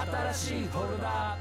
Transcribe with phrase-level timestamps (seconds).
[0.00, 1.36] 新しいフォルダ。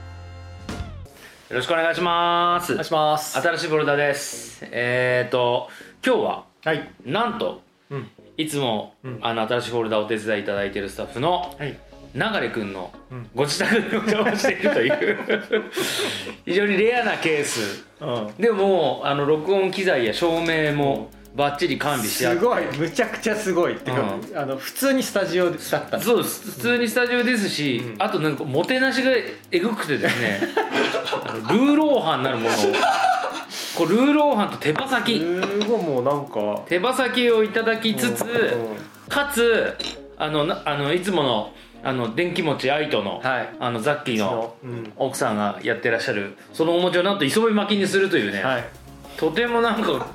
[1.49, 2.73] よろしくお願いします。
[2.73, 3.41] お願いします。
[3.41, 4.67] 新しいボルダーです。
[4.69, 5.69] えーと
[6.05, 6.91] 今日ははい。
[7.05, 8.09] なんとうん。
[8.35, 9.19] いつも、うん。
[9.21, 11.77] あの新しいフォルダーをお手伝いいただいているスタッフのはい。
[12.13, 13.29] 流くんのうん。
[13.33, 15.17] ご自宅にお邪魔しているという。
[16.43, 17.85] 非常にレアなケース。
[18.01, 18.33] うん。
[18.37, 22.25] でもあの録音機材や照明もバッチリ完備して。
[22.25, 22.65] すごい。
[22.77, 25.99] むちゃくちゃすごいっていうか、うあの普通にスタジオだった。
[25.99, 26.51] そうです。
[26.51, 28.01] 普通にスタジオですし、うん。
[28.01, 29.11] あとなんかもてなしが
[29.51, 30.41] えぐくてですね
[31.49, 32.57] ルーローハンなるものを。
[33.77, 35.19] こうルーローハンと手羽先。
[35.19, 36.63] すごいもうなんか。
[36.67, 39.07] 手羽先をいただきつつ、うん。
[39.07, 39.75] かつ
[40.17, 43.49] あのなあのいつものあの電気餅アイトの,、はい。
[43.59, 44.91] あのザッキーのうん。
[44.97, 48.63] 奥さんがやってらっしゃるそのお餅をなんと磯辺巻きにするというね、はい。
[49.15, 50.07] とてもなんか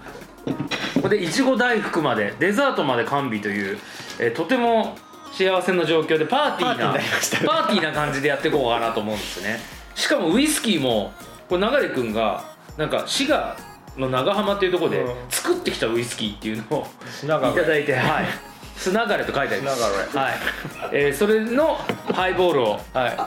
[0.45, 3.79] ここでいちご大福までデザートまで完備という、
[4.19, 4.97] えーとても
[5.33, 7.47] 幸せな状況でパーティーなパーティーになりましたね。
[7.49, 9.59] パーティーな感じでやっていこうかなと思うんですね。
[9.97, 11.13] しかもウイスキーも
[11.49, 12.45] これ流君が
[12.77, 13.57] なんか滋賀
[13.97, 15.15] の長浜っていうところでうん。
[15.31, 18.27] 作ってきたウイスキーっていうのを品川いただいてはい
[18.77, 20.11] 砂がれと書いてあります。
[20.11, 20.35] 砂はい、
[20.93, 21.79] えーそれの
[22.13, 22.81] ハイボールを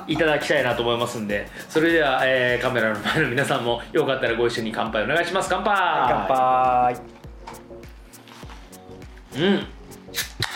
[0.07, 0.17] い。
[0.17, 5.49] ただきたいなと思いますんでそれでは、えーカメラの前の皆さんもよかったらご一緒に乾杯お願いします。
[5.49, 5.75] 乾杯。
[6.09, 6.95] 乾杯。
[9.35, 9.67] うん。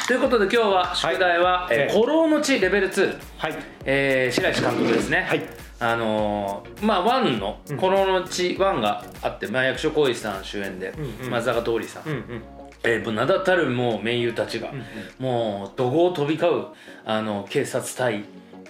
[0.08, 1.94] ということで今日は宿題は「えーええ。
[1.94, 3.56] 古老の地レベル2」はい。
[3.86, 5.26] えー白石監督ですね。
[5.28, 5.42] はい。
[5.80, 7.78] あのーまあ1の「うん。
[7.78, 11.30] 古老の地1」があって、まあ、役所広司さん主演で、うんうん。
[11.32, 12.44] 松坂桃李さん、うんうん
[12.84, 14.84] えー、名だたるもう名優たちが、ん
[15.20, 16.66] もう怒号を飛び交う
[17.06, 18.26] あの警察対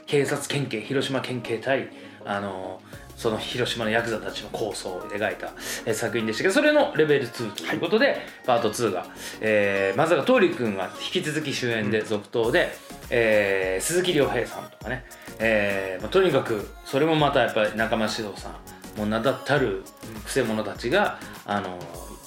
[0.05, 1.89] 警察県警広島県警対
[2.25, 2.81] あの
[3.15, 5.53] その広島のヤクザたちの構想を描いた、
[5.85, 9.05] えー作品でしたけどそれのレベル2ということで、パート2が、
[9.41, 12.69] えー、松坂桃李君が引き続き主演で続投で、
[13.09, 15.05] えー鈴木亮平さんとかね、
[15.39, 18.51] えーまあ、とにかくそれもまたやっぱり中間獅童さん
[18.97, 19.83] もう名だたる
[20.25, 21.79] くせ者たちが、あの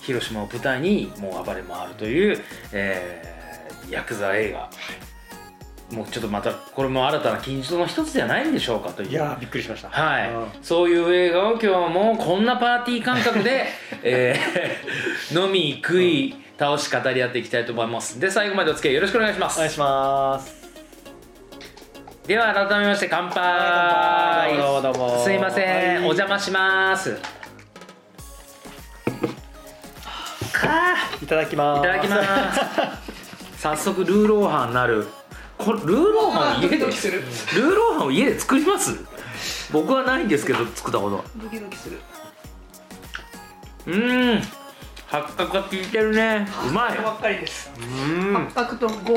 [0.04, 2.40] 広島を舞台にもう暴れ回るという、
[2.72, 3.34] えー
[3.90, 4.70] ヤクザ映画、
[5.94, 9.10] もうちょっとまたこれも新たな金字塔の一つではないんでしょうかという。
[9.10, 9.90] いやーびっくりしました。
[9.90, 10.46] はい、うん。
[10.62, 13.66] そういう映画を今日もこんなパーティー感覚で、
[14.02, 18.18] えー飲み食い倒し語り合っていきたいと思います。
[18.18, 19.56] で最後までお付き合いよろしくお願いします。
[19.56, 20.64] お願いします。
[22.26, 24.56] では改めまして乾杯。
[24.56, 25.22] どうもどうも。
[25.22, 25.98] すいません、はい。
[25.98, 27.43] お邪魔します
[31.22, 31.78] いただきます。
[31.80, 32.22] いただきま
[32.54, 32.60] す。
[33.58, 35.06] 早速ルーローハンなる。
[35.56, 38.98] これルーローハン家でルーローハンを家で作ります？
[39.72, 41.24] 僕はないんですけど作ったこと。
[41.36, 42.00] ドキドキする。
[43.86, 44.42] うーん。
[45.06, 46.46] 八角が効いてるね。
[46.68, 46.98] うまい。
[46.98, 47.70] ばっかりです。
[47.78, 47.82] う
[48.30, 48.34] ん。
[48.54, 49.14] 八角と五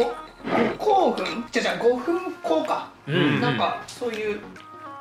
[0.78, 1.24] 五香粉？
[1.52, 3.42] じゃじゃ5分香か、うん。
[3.42, 4.40] なんかそういう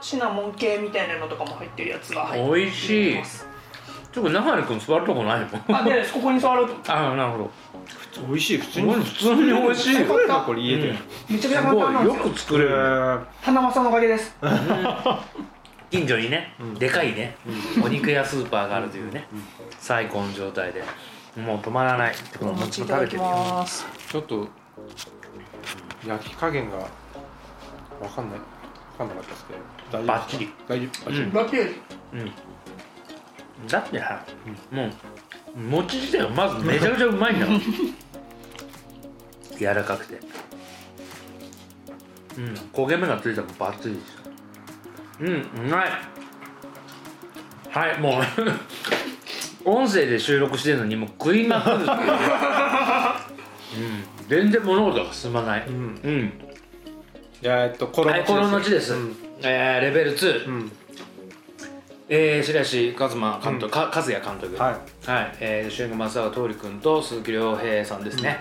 [0.01, 3.19] シナモン系みたいなのとかも入ってるやつが入って美味しい。
[3.19, 3.47] ます
[4.17, 6.91] ちょっと中根君座るとこないのあでここに座ろうと。
[6.91, 7.51] あなるほど。
[8.27, 10.05] 美味しい普通すごい普通に美味しい。
[10.07, 10.97] これ家で、うん。
[11.35, 12.31] めちゃくちゃす簡単ないんですよ。
[12.33, 13.21] く作れる。
[13.43, 14.35] 花正のおかげです。
[15.91, 17.37] 近所にね、うんでかいね、
[17.85, 19.27] お肉屋スーパーがあるというね、
[19.79, 20.83] 最高の状態で。
[21.39, 24.49] もう止まらないってこおの餅いただきますちょっと
[26.07, 26.89] 焼き加減がわ
[28.09, 28.39] かんない。
[28.39, 28.45] わ
[28.97, 29.59] かんなかったですけど。
[29.93, 30.49] 大丈夫バッチリ。
[30.67, 31.33] 大丈夫バッチリ、うん。
[31.33, 31.63] バッチリ。
[32.15, 32.33] うん
[33.69, 34.25] だってさ、
[34.71, 37.61] もう餅自体がまずめちゃくちゃうまいんだもん。
[39.59, 40.21] 柔らかくて。
[42.37, 44.19] うん焦げ目がついたのバッチリです
[45.21, 45.29] うん
[45.67, 45.91] うまい。
[47.71, 48.23] はいもう。
[49.69, 51.89] 音声で収録してるのにもう食いまくるっていう。
[53.79, 55.65] うん全然物事が進まない。
[55.67, 55.75] うん。
[55.75, 56.33] うん。
[57.41, 59.17] じゃあえっとコロはい、この後です、うん。
[59.43, 60.73] えーレベル2、うん
[62.09, 64.57] えー、白石一馬監督、か和也監督。
[64.57, 64.71] は
[65.07, 65.11] い。
[65.11, 68.39] はい、えー、主演が松坂桃李君と鈴木亮平さんですね、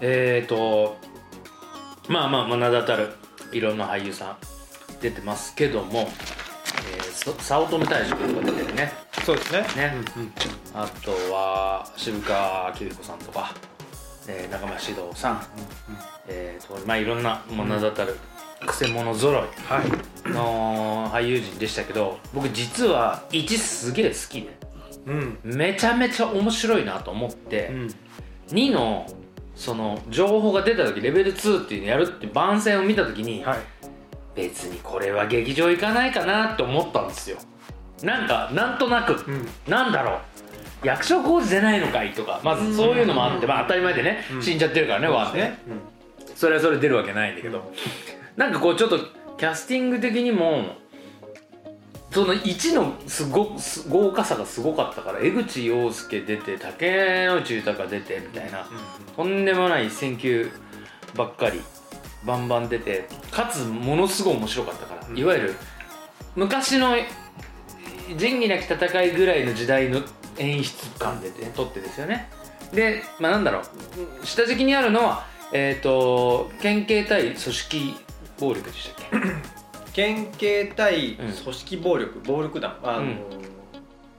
[0.00, 0.96] えーと
[2.08, 3.10] まあまあまあ名だたる
[3.52, 4.36] いろんな俳優さん
[5.00, 8.92] 出てますけども、えー、そ早乙女大志君が出てるね。
[9.24, 9.60] そうですね。
[9.76, 9.94] ね。
[10.16, 10.32] うんうん。
[10.74, 13.54] あとは渋川紀美子さんとか、
[14.28, 15.42] えー、中村獅童さん、
[16.28, 18.16] えーとまあいろんな名だたる
[18.64, 19.40] くせ者揃い。
[19.40, 19.50] はい
[20.30, 24.60] の俳優陣でしたけど僕実は1すげえ好きで
[25.06, 25.38] うん。
[25.44, 27.94] めちゃめちゃ面白いなと思って、うん。
[28.48, 29.06] 2の
[29.54, 33.58] その情報が出た時レベル2っていうのやるって番宣を見た時に、はい。
[34.34, 37.38] 別にこれは劇場行かないかなって思ったんですよ。
[38.02, 39.46] なんかなんとなく、うん。
[39.68, 40.20] なんだろ
[40.82, 44.42] う役所工事出ないのかいとかまずそういうのもあって、まあ、当たり前でね、うん。
[44.42, 45.58] 死んじゃってるからねワンでね。
[46.34, 47.70] それはそれ出るわけないんだけど。
[48.36, 48.98] なんかこうちょっと
[49.40, 50.64] キャスティング的にも
[52.10, 58.68] その1のすごす豪華さがすごかったから江口洋介出て竹野内豊出てみたいな
[59.16, 60.50] とんでもない選球
[61.16, 61.62] ばっかり
[62.26, 65.18] バンバン出てかつものすごい面白かったから、うん。
[65.18, 65.54] いわゆる
[66.36, 66.94] 昔の
[68.18, 70.02] 仁義なき戦いぐらいの時代の
[70.36, 72.28] 演出感で、ね、撮ってですよね。
[72.74, 73.62] でまあなんだろ
[74.22, 78.09] う下敷きにあるのはえっ、と県警対組織
[78.40, 79.18] 暴力でしたっけ？
[79.92, 83.06] 県警対うん組織暴力、暴力団あの、うん。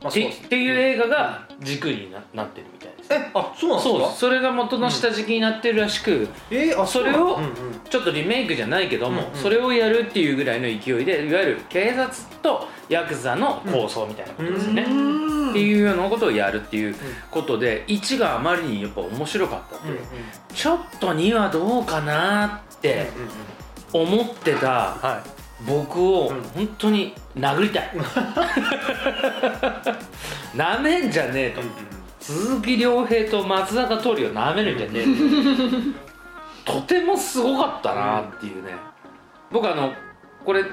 [0.02, 0.40] まあそうです。
[0.42, 3.14] ねっていう映画が軸にななってるみたいです。
[3.14, 4.10] えあそうなんそうです。
[4.12, 7.54] かそれが元の下敷きになってるらしく、えーあそれをうんうん。
[7.90, 9.36] ちょっとリメイクじゃないけども、うんうん。
[9.36, 12.10] それをやるっていうぐらいの勢いでいわゆる警察
[12.42, 14.90] とヤクザの構想みたいなことですよね、って
[15.62, 16.96] いうようなことをやるっていう
[17.30, 19.92] ことで1があまりにやっぱ面白かったって、う。
[19.92, 20.02] んうん
[20.54, 23.08] ちょっと2はどうかなって
[23.94, 25.24] 思ってたは
[25.68, 26.42] 僕をうん。
[26.42, 27.92] 本当に殴りたい。
[30.56, 31.62] なめんじゃねえと。
[32.20, 35.06] 鈴木亮平と松坂桃李をなめるんじゃねえ
[36.66, 36.74] と。
[36.74, 38.72] とてもすごかったなっていうね。
[39.52, 39.94] 僕あの
[40.46, 40.64] これ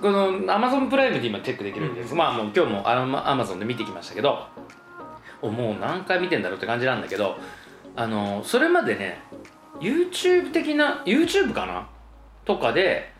[0.00, 2.18] このアマゾンプライムで今チェックできるんです、うん。
[2.18, 4.46] まあもう今日もアマゾンで見てきましたけど。
[5.42, 7.36] おもう何回見てんだろうって感じなんだけど。
[7.96, 9.22] あのそれまでね
[9.80, 11.88] YouTube 的な YouTube かな？
[12.44, 13.12] とかで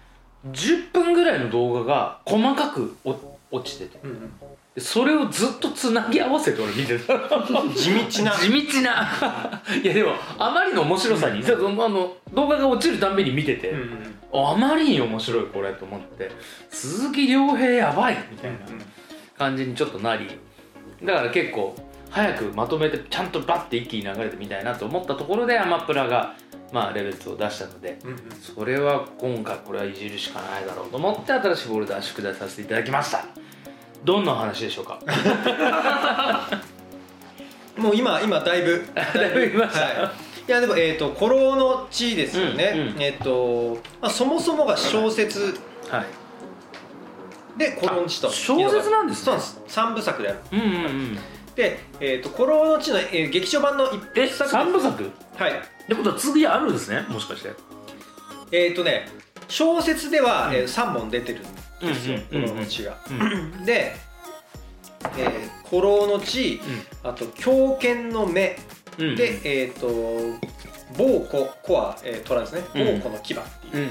[0.46, 3.16] 10分ぐらいの動画が細かくお
[3.50, 3.98] 落ちてて。
[4.02, 4.32] うんうん。
[4.74, 7.14] でそれをずっとつなぎ合わせて俺見てた。
[7.76, 8.32] 地道な。
[8.32, 9.62] 地道な。
[9.82, 16.32] いやでもあまりの面白さに、そのあの動画が落ちるたんびに見てて、うんうんあまりに面白いこれと思って
[16.68, 18.58] 鈴木亮平やばいみたいな
[19.38, 20.26] 感じにちょっとなり
[21.04, 21.76] だから結構
[22.10, 26.34] 早くまとめてちゃんとバッて一気に流れてみたいなと思ったところでアマプラが
[26.74, 28.18] まあレベル2を出したのでうんうん。
[28.32, 33.24] それは今回これはいじるしかないだろうと思って新しいフォルダ宿題させていただきました。
[34.02, 34.98] どんなお話でしょうか？
[37.78, 38.84] もう今今だいぶ。
[38.92, 39.80] だいぶ見ました。
[39.80, 39.94] はい。
[40.48, 45.56] いやでもえっ、と「古老の地」ですよね、うんうんえっ、と、まあ、そもそもが小説。
[45.88, 46.06] はい。
[47.56, 49.24] で「古老の地」とあ小説なんですね。
[49.24, 49.62] そうなんです。
[49.68, 50.38] 三部作である。
[50.52, 51.18] うんうんうん
[51.54, 55.04] で「えー、と古老の地の」えー劇場版の一え作三部作？
[55.04, 55.06] っ
[55.36, 55.52] はい。
[55.88, 57.04] てことは次あるんですね？
[57.08, 57.52] もしかして。
[58.52, 59.08] えっ、とね
[59.48, 61.42] 小説では、えー、3本出てるん
[61.86, 63.64] ですよ「うんうん古老の地が」うん。
[63.64, 63.94] で
[65.18, 66.60] 「えー、古老の地」
[67.04, 68.58] あと「狂犬の目」
[68.98, 69.88] うんで、えっ、と
[70.96, 72.62] 暴虎コア、えー、虎ですね。
[72.74, 73.36] うん暴虎の牙っ
[73.70, 73.88] ていう、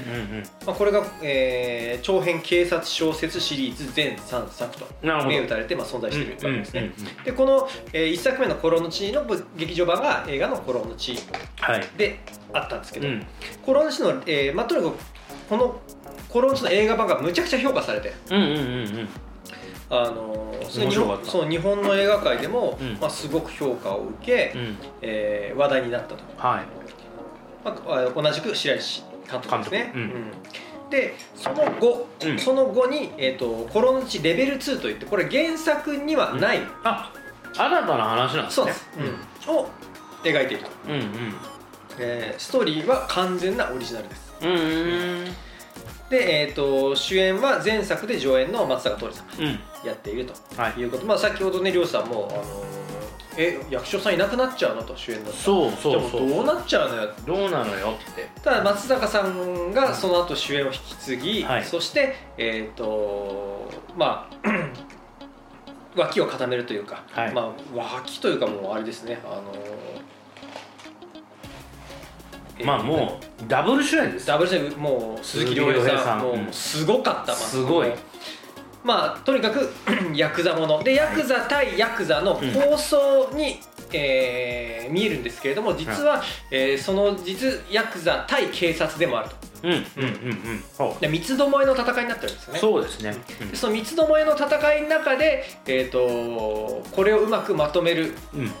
[0.66, 6.92] まあ、これが、えー長編警察小説シリーズ全3作と銘打たれて、まあ、存在しているわけですね、
[7.24, 9.24] でこの、え1作目の「古老の地」の
[9.56, 11.16] 劇場版が映画の「古老の地
[11.60, 12.18] はい」で
[12.52, 13.26] あったんですけど、うん。
[13.64, 14.96] 古老の地の、えーまあ、とにかく
[15.48, 15.80] この
[16.30, 18.58] 古老の地の映画版がむちゃくちゃ評価されてうんうんうんう
[19.02, 19.08] ん。
[19.90, 22.98] あのーその日本そう日本の映画界でも、うん。
[23.00, 24.76] まあ、すごく評価を受け、うん。
[25.02, 26.64] えー話題になったと、はい
[27.64, 30.00] まあ、同じく白石監督ですね、うん。
[30.00, 30.90] うん。
[30.90, 32.38] でその後、うん。
[32.38, 37.10] その後に、えーと「コロの地レベル2」といってこれ原作にはない、あ
[37.56, 38.62] 新たな話なんですね。
[38.62, 38.88] そうです、
[39.48, 39.56] うん。
[39.56, 39.68] を
[40.22, 41.34] 描いていると、うんうん。
[41.98, 44.34] えーストーリーは完全なオリジナルです。
[44.42, 45.24] うんうん。
[46.10, 49.60] で、えー、と主演は前作で上演の松坂桃李さんがうん。
[49.88, 50.80] やっているとはい。
[50.80, 52.83] いうこと、まあ、先ほどね漁師さんも、あのー
[53.36, 54.82] え役所さんいなくなっちゃうの？
[54.82, 56.22] と主演だったそうそうでそう。
[56.22, 57.10] もどうなっちゃうのよ？
[57.26, 58.28] どうなのよって。
[58.42, 61.64] ただ松坂さんがその後主演を引き継ぎ、はい。
[61.64, 64.48] そしてえっ、とまあ
[65.96, 67.32] 脇を固めるというか、はい。
[67.32, 69.20] まあ脇というかもうあれですね。
[69.24, 70.04] あのー
[72.64, 77.88] まあもうダブル主演ですダブルセーブもう鈴木亮平さんもうすごかった、まあすごい
[78.84, 79.72] まあとにかく
[80.14, 80.82] ヤクザもの。
[80.82, 83.58] でヤクザ対ヤクザの構想に、
[83.92, 89.36] えー見えるんですけれども実は、えーその実ヤクザ対警察でもあると。
[89.62, 89.72] うん。
[89.72, 90.08] うんうんう
[90.56, 90.64] ん。
[90.76, 92.60] そで三つどもえの戦いになってるんですようね。
[92.60, 93.16] そうですね。
[93.50, 98.40] でその三つどもえの戦いの中で、えー、とこれをうまくまとめるうん。
[98.40, 98.52] うん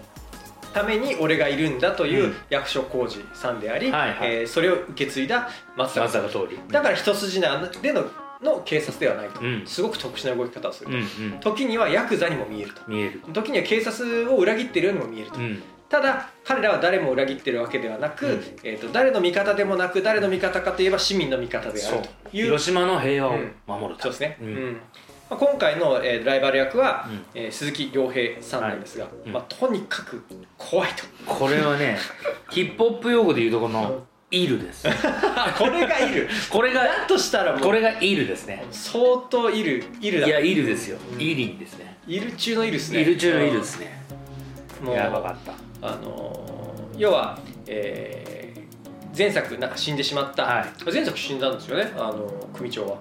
[0.72, 2.36] ために俺がいるんだといううん。
[2.50, 4.34] 役所広司さんであり、はいはい。
[4.40, 8.04] えーそれを受け継いだ松坂松さん坂通りだから一筋縄での
[8.44, 9.62] の警察ではないと、うん。
[9.66, 11.56] すごく特殊な動き方をするうんと、うん。
[11.56, 12.82] 時にはヤクザにも見えると。
[12.86, 13.20] 見える。
[13.32, 15.62] 時には警察を裏切っているようにも見えると、うん。
[15.88, 18.32] ただ彼らは誰も裏切ってるわけではなく、うん。
[18.62, 21.98] えー、と誰の味方でもなく誰の味方かといえば市民の味方である
[22.30, 24.08] という広島の平和を守るため。
[24.08, 24.52] そうですね、ううん。
[24.52, 24.72] ん
[25.30, 27.24] まあ、今回の、えーライバル役は、うん。
[27.34, 29.32] えー鈴木亮平さんなんですが、うん。
[29.32, 30.22] まあ、とにかく
[30.58, 31.04] 怖いと。
[31.26, 31.98] これはね
[32.50, 34.04] ヒップホップ用語で言うとこの
[34.42, 34.86] イルです。
[34.88, 36.28] あ これがいる。
[36.50, 38.64] これがだとしたらこれがイルですね。
[38.70, 40.26] 相当いるいるだ。
[40.26, 40.98] いやイルですよ。
[41.14, 41.20] うん。
[41.20, 41.96] イリンですね。
[42.06, 43.00] いる中のいるですね。
[43.00, 44.02] イル中のイルですね。
[44.82, 45.52] もうやばかった。
[45.86, 46.44] あのー
[47.00, 48.64] 要は、えー
[49.16, 50.92] 前作なんか死んでしまった、はい。
[50.92, 52.96] 前作死んだんですよねあの組長は。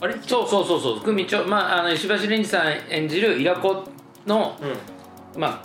[0.00, 0.14] あれ？
[0.24, 1.00] そうそうそうそう。
[1.00, 3.82] 組長まああの石橋蓮司さん演じるイラコ
[4.26, 5.40] のうん。
[5.40, 5.60] まあ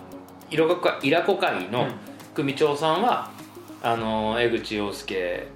[0.50, 1.92] イラコかイラコ会のうん。
[2.34, 3.30] 組長さんは、
[3.84, 5.48] あの江口洋介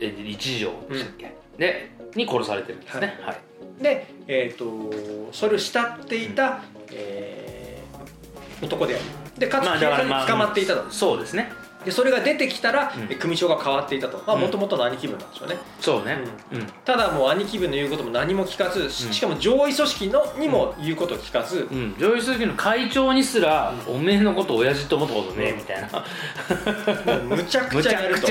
[0.00, 3.18] 演じる一条でしたっけ、でに殺されてるんですね。
[3.22, 7.60] はい、で、えー、とそれを慕っていた、えー
[8.62, 9.04] 男である。
[9.38, 11.50] でかつまあ警察に捕まっていたと、そうですね
[11.84, 13.12] でそれが出てきたら、うん。
[13.12, 14.18] え組長が変わっていたと。
[14.18, 14.40] うん。
[14.40, 15.56] もともとの兄貴分なんでしょうね。
[15.80, 16.18] そうね。
[16.52, 28.28] うん、ただもう兄貴分の言うことも何も聞かずしかも上位組織のにも言うことを聞かず、うん、上位組織の会長にすら、おめえのこと親父と思ったことねえみたいな、もうむちゃくむちゃやると。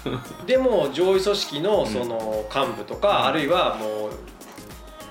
[0.46, 3.24] でも上位組織のその幹部とか、うん。
[3.26, 4.10] あるいはもう、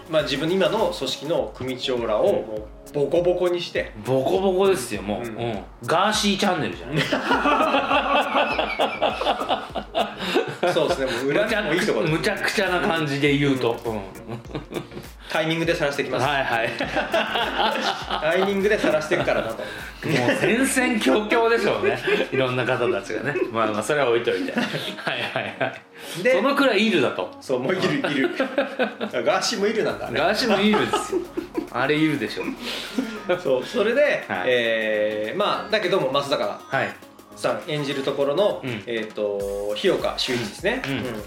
[0.09, 5.31] まあ、自分の今の組織の組長らをもうボコボコにして、ボコボコですよもう、ううん。
[5.31, 6.99] んガーシーチャンネルじゃない
[10.73, 11.11] そうですね。
[11.11, 14.01] もう裏にもいいところでむちゃくちゃな感じで言うと、うん
[15.29, 16.69] タイミングで晒してきます、はいはい。
[16.79, 19.53] タイミングで晒していくからなと。
[19.53, 19.65] もう
[20.65, 21.99] 戦々恐々でしょうね。
[22.31, 23.35] いろんな方たちがね。
[23.51, 24.51] まあまあそれは置いといて。
[24.51, 25.67] はいはいは
[26.19, 26.23] い。
[26.23, 27.29] でそのくらいいるだと。
[27.41, 28.29] そうもういるいる。
[29.23, 30.09] ガーシーもいるなんだ。
[30.09, 31.19] ねガーシーもいるですよ。
[31.71, 32.43] あれいるでしょ
[33.37, 34.43] そうそれで、はい。
[34.47, 36.89] えーまあだけども松坂はい。
[37.35, 38.83] さん演じるところの、うん。
[38.87, 41.23] えっ、と日岡修一ですね、うん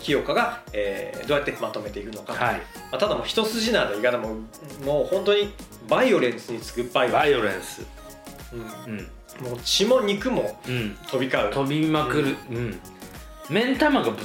[0.00, 2.56] 日岡が、えーどうやってまとめていくのか、はい。
[2.56, 4.36] まあ、ただもう一筋縄の言い方も
[4.84, 5.52] もう本当に
[5.88, 7.82] バイオレンスに次ぐバイオレンス。
[7.82, 7.86] ス、
[8.86, 8.94] うん。
[8.94, 9.50] うん。
[9.50, 10.96] もう血も肉もうん。
[11.08, 11.50] 飛び交う。
[11.52, 12.36] 飛びまくる。
[12.50, 12.80] うん。
[13.48, 14.16] 目ん玉がぶ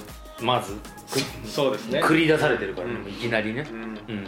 [0.41, 2.01] まずくそうですね。
[2.03, 3.67] 繰り出されてるからねいきなりね。
[3.71, 3.81] うん。
[3.81, 4.27] うん。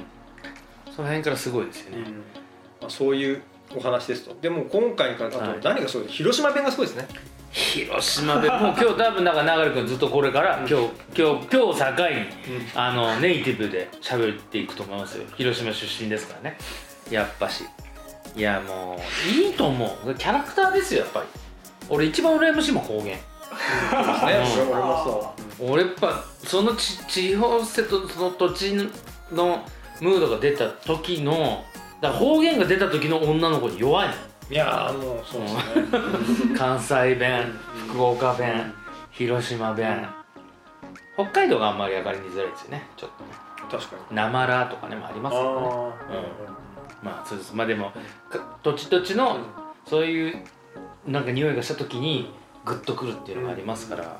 [0.95, 1.97] その辺からすごいですよね。
[1.99, 2.03] うん。
[2.81, 3.41] まあ、そういう
[3.75, 4.35] お話ですと。
[4.41, 5.59] でも今回からあとはい。
[5.63, 7.07] 何がすごい広島弁がすごいですね
[7.51, 8.51] 広島弁。
[8.51, 11.87] もう今日多分なんか流君ずっとこれから今日今日今日を境に
[12.75, 15.25] あのネイティブで喋っていくと思いますよ。
[15.35, 16.57] 広島出身ですからね。
[17.09, 17.63] やっぱし。
[18.35, 20.13] いやもういいと思う。
[20.15, 21.25] キャラクターですよやっぱり。
[21.89, 23.05] 俺一番羨ましいもん方言。
[23.05, 23.19] ね
[25.59, 25.71] うん。
[25.71, 28.73] 俺やっぱそのち地方性とその土地
[29.31, 29.63] の
[30.01, 31.63] ムードが出た時の
[32.01, 34.13] だから方言が出た時の女の子に弱いの。
[34.13, 34.17] う
[34.49, 36.55] いやーもうそうですね。
[36.57, 37.51] 関西弁
[37.89, 38.73] 福岡弁
[39.11, 40.07] 広島弁。
[41.15, 43.31] 北海道があんまり上がりづらいですよねちょっとね。
[43.69, 44.15] 確かに。
[44.15, 45.67] なまらとかねもありますよね。
[45.69, 47.53] あまあそうです。
[47.53, 47.91] まあでも
[48.29, 49.37] か土地土地の
[49.85, 50.43] そういう
[51.05, 52.31] なんか匂いがした時に
[52.63, 54.19] グッとくるっていうのがありますから、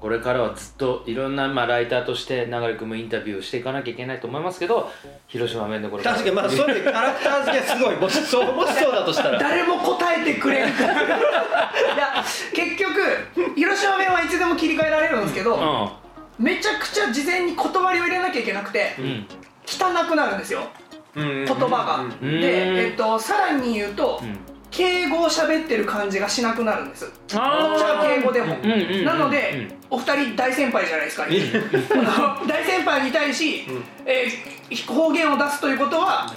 [0.00, 4.90] これからはずっといろんな、まあ、ライターとして流君もインタビューをしていかなきゃいけないと思いますけど
[5.28, 9.38] 広島弁でこれ確かにまあそういうキャラクター付けはすごいもしそう もしそうだとしたら。
[9.38, 15.92] 誰も答えてくれる いや結局広島弁はいつでも切り替えられるんですけど、
[16.38, 19.04] めちゃくちゃ事前に断りを入れなきゃいけなくてうん。
[19.04, 19.26] うん
[19.70, 20.62] 汚くなるんですよ。
[21.14, 24.38] 言言葉が、んで、えっと、さらに言うと、うん
[24.70, 27.10] 敬語を喋ってる感じがしなくなるんです。
[27.34, 31.26] あこっちは敬語でも、うんうんうんなので、お二人大先輩じゃないですか、
[32.46, 33.84] 大先輩に対し、うん。
[34.06, 36.32] えー方言を出すということは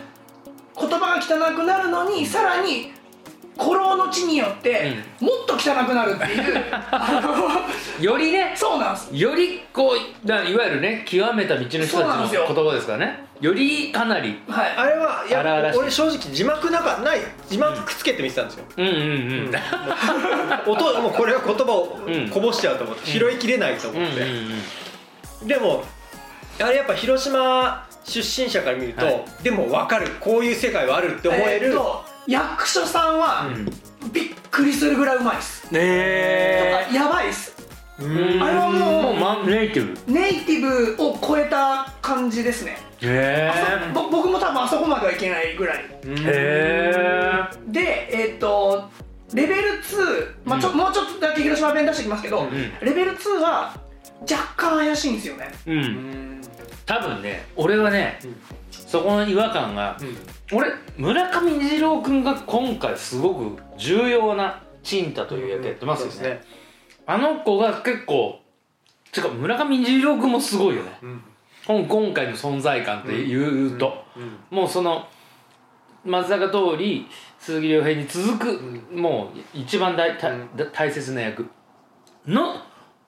[0.80, 2.92] 言葉が汚くなるのにさらに
[3.58, 9.10] 古老の地によって、もっと汚くなるっていう よりねそうなんです。
[9.16, 13.26] よりこうだいわゆるね極めた道の人たちの言葉ですからね。
[13.42, 14.74] よりかなりはい。
[14.76, 17.20] あれはいや俺正直字幕なんかない
[17.50, 19.00] 字幕くっつけて見てたんですよ、うんうんう
[19.50, 19.52] ん。
[20.72, 22.30] 音もうこれは言葉をうん。
[22.30, 24.22] こぼしちゃうと思って、拾いきれないと思うんうんって、
[25.42, 25.48] うん。
[25.48, 25.84] でも
[26.62, 29.26] あれやっぱ広島出身者から見ると、はい。
[29.44, 30.08] でも分かる。
[30.20, 33.48] こういう世界はあるって思える、えーっと役所さんは、
[34.12, 37.54] びっくりするぐらいうまいです、ねやばいです。
[38.00, 40.12] あれはもうもうマンネイティブ。
[40.12, 45.86] ネイティブを超えた感じですね、へあそぼ僕も多分あそこまではいけないぐらい。
[46.06, 48.90] うんえでえーっと
[49.34, 50.78] レベル2、まあちょうん。
[50.78, 52.52] もうちょっとだけ広島弁出してきますけど、うん。
[52.82, 53.74] レベル2は
[54.22, 55.52] 若干怪しいんですよね。
[55.66, 55.80] ううん。
[56.40, 56.42] ん
[56.86, 58.36] 多分ね俺はね、うん。
[58.70, 59.98] そこの違和感が
[60.52, 66.48] 俺村上虹郎君が今回すごく重要なチンタという役やってますよね,、そうです
[67.06, 68.44] あの子が結構
[69.14, 70.98] てか村上虹郎君もすごいよね。
[71.04, 71.24] うん。
[71.66, 74.58] 今今回の存在感っていうと、うん。
[74.58, 75.08] もうその
[76.04, 77.06] 松坂桃李
[77.40, 78.52] 鈴木亮平に続く、
[78.92, 80.18] うもう一番大
[80.74, 81.48] 大切な役。
[82.26, 82.56] の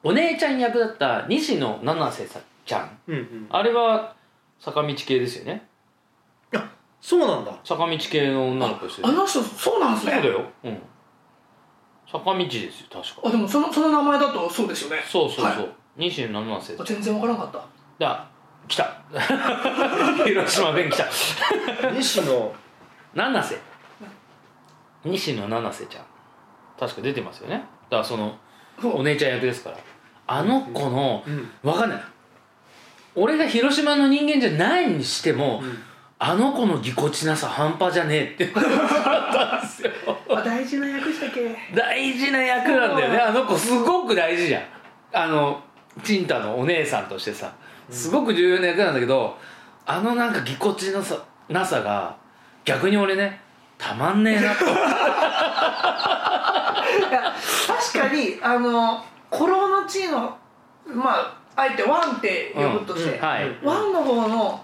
[0.04, 3.00] お姉ちゃん役だった西野七瀬さちゃん。
[3.50, 4.16] あれは
[4.60, 5.68] 坂道系ですよね
[7.06, 7.56] そうなんだ。
[7.64, 10.14] 坂道系の女の子ですよあの人そうなんですね。
[10.14, 10.42] そうだよ。
[10.64, 10.82] うん。
[12.12, 13.22] 坂道ですよ確か。
[13.26, 15.04] あでもそのその名前だとそうですよね。
[15.08, 15.70] そうそうそう、はい。
[15.98, 17.64] 西野七瀬あ全然わからなかった。
[18.00, 18.28] だ
[18.68, 19.04] 来た。
[20.26, 21.06] 広島弁来た。
[21.92, 22.56] 西野。
[23.14, 23.60] 七瀬
[25.04, 26.06] 西野七瀬ちゃん。
[26.80, 27.58] 確か出てますよね。
[27.58, 28.36] だからその
[28.82, 29.78] お姉ちゃん役ですから。
[30.26, 31.52] あの子のうん。
[31.62, 32.02] わかんない。
[33.14, 35.62] 俺が広島の人間じゃないにしても、
[36.18, 38.50] あの子のぎこちなさ半端じゃねえって。
[38.54, 38.70] 思った
[39.60, 39.92] んですよ
[40.30, 41.54] あ大事な役したっけ？
[41.76, 43.20] 大事な役なんだよね。
[43.20, 44.64] あの子すごく大事じゃん。
[45.14, 45.62] あの
[46.04, 47.54] チンタのお姉さんとしてさ。
[47.90, 49.38] すごく重要な役なんだけど
[49.86, 52.18] あのなんかぎこちなさなさが
[52.64, 53.40] 逆に俺ね
[53.78, 54.66] たまんねえなと。
[54.66, 54.74] 確
[58.00, 60.36] かにあの古老の地位の
[60.88, 63.56] まああえてワンって呼ぶとして、はい。
[63.64, 64.60] ワンの方の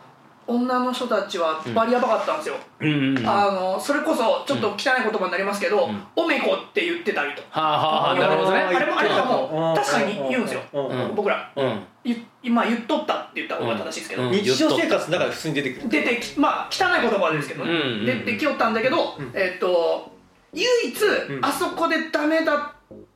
[0.51, 6.03] 女の人たちはバリヤバかったんですよ、うんうんはあのそれこそちょっと汚い言葉になりますけど、うん。
[6.15, 8.59] おめこって言ってたりとあはあはあなるほどね。
[8.59, 10.61] あれもあれとも確かに言うんですよ。
[10.73, 10.87] うん。
[10.87, 11.09] うん。
[11.09, 11.15] うん。
[11.15, 11.51] 僕ら。
[11.55, 11.83] うん。
[12.03, 14.31] ゆ今言っとったって言った方が正しいですけど、うん。
[14.31, 15.89] 日常生活の中で普通に出てくる。
[15.89, 19.31] 出てきまあ汚い言葉ですけどね、うんうん出てきよったんだけど、うん。
[19.33, 20.11] えっと
[20.53, 21.45] 唯一、ん。
[21.45, 22.59] あそこでダメだっ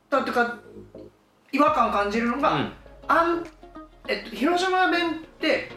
[0.08, 0.58] たというか
[1.52, 2.72] 違和感感じるのが、うん。
[3.08, 3.44] あん
[4.08, 5.70] えっと広島弁って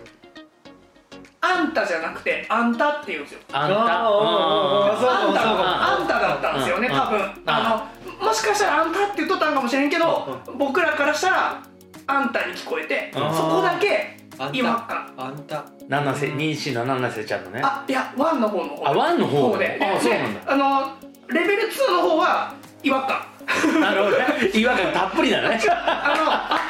[1.49, 3.39] あんたじゃなくてあんたって言うんですよ。
[3.51, 3.77] あんた。
[3.79, 7.19] あんただったんですよねうん多分。
[7.19, 7.87] うんあ
[8.21, 11.61] のもしかしたらあんたって言っとったんかもしれんけど僕らからしたら
[12.07, 13.35] あんたに聞こえてうん。
[13.35, 14.57] そこだけあんた。
[14.57, 15.63] 違和感あんた。
[15.87, 17.61] 七瀬西野七瀬ちゃんのね。
[17.63, 19.79] あいやワンの方の方あワンの方方で。
[19.81, 20.51] あそうなんだ。
[20.51, 20.91] あの
[21.29, 22.53] レベル2の方は
[22.83, 23.21] 違和感
[23.81, 24.25] なるほどね。
[24.53, 25.59] 違和感たっぷりだね。
[25.69, 26.13] あ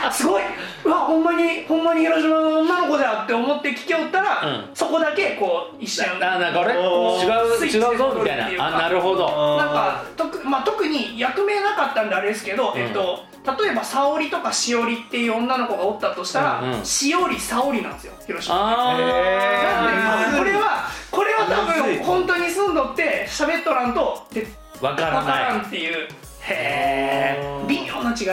[0.02, 0.44] のあすごい
[0.84, 4.70] うわほんまにほんまに広島の女の子だって思って聞きおったら、うん。
[4.74, 8.68] そこだけこう一瞬あなんか俺おー違う違うぞみたいな。
[8.68, 9.58] あなるほど。
[9.58, 12.80] なんか特,、まあ、特に役名なかったんであれですけど、うん。
[12.80, 13.26] えっと、
[13.62, 16.86] 例えば沙織とかしおりっていう女の子がおったとしたら、うんうん。
[16.86, 18.56] しおり沙織なんですよ広島。
[18.56, 24.48] あなんでーこれはこれは多分本当に住んどって喋っとらんとで
[24.82, 26.08] わから分からんないっていう
[26.50, 28.28] へえ微妙な違い。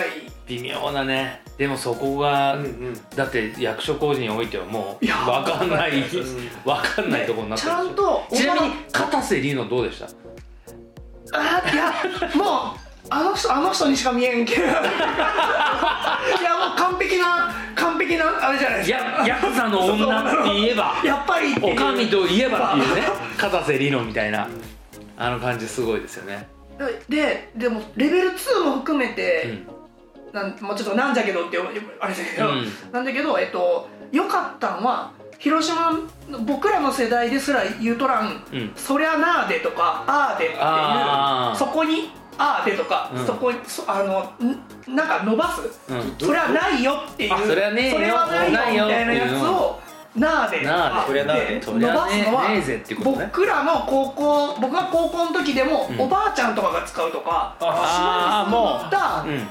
[0.46, 1.42] 微妙なね。
[1.58, 3.00] でもそこが、うんうん。
[3.16, 6.00] だって役所工事においてはもういやわかんない。
[6.00, 7.92] うんわかんないところになってちゃるでしょ。
[7.92, 10.06] んとちなみに片瀬里乃どうでした？
[11.32, 11.92] あいや
[12.36, 12.76] もう
[13.10, 14.62] あの人あの人にしか見えんけど。
[14.66, 14.80] いやも
[16.74, 18.98] う完璧な完璧なあれじゃないですか。
[18.98, 23.02] やヤクザの女って言えば やっぱりおかみといえばっていうね。
[23.36, 24.48] 片瀬里乃みたいな
[25.18, 26.48] あの感じすごいですよね
[27.08, 29.76] ででもレベル2も含めうて、ん。
[30.32, 31.58] なんもうちょっとなんじゃけどって
[32.00, 32.92] あれだけど、うん。
[32.92, 35.92] なんだけどえっとよかったんは広島
[36.28, 38.72] の僕らの世代ですら言うとらん、うん。
[38.76, 43.26] そりゃなーでとかあーでっていうそこにあーでとか、うん。
[43.26, 46.14] そこにそあのんなんか伸ばす、うん。
[46.18, 49.80] それはないよっていうあそれはそれはないよみたいなやつを
[50.16, 52.42] なーでとなーでかそりゃなーででそりゃ伸ばすのは
[53.04, 56.00] 僕らの高校僕が高校の時でも、うん。
[56.00, 59.48] おばあちゃんとかが使うとか島に住んどったうん。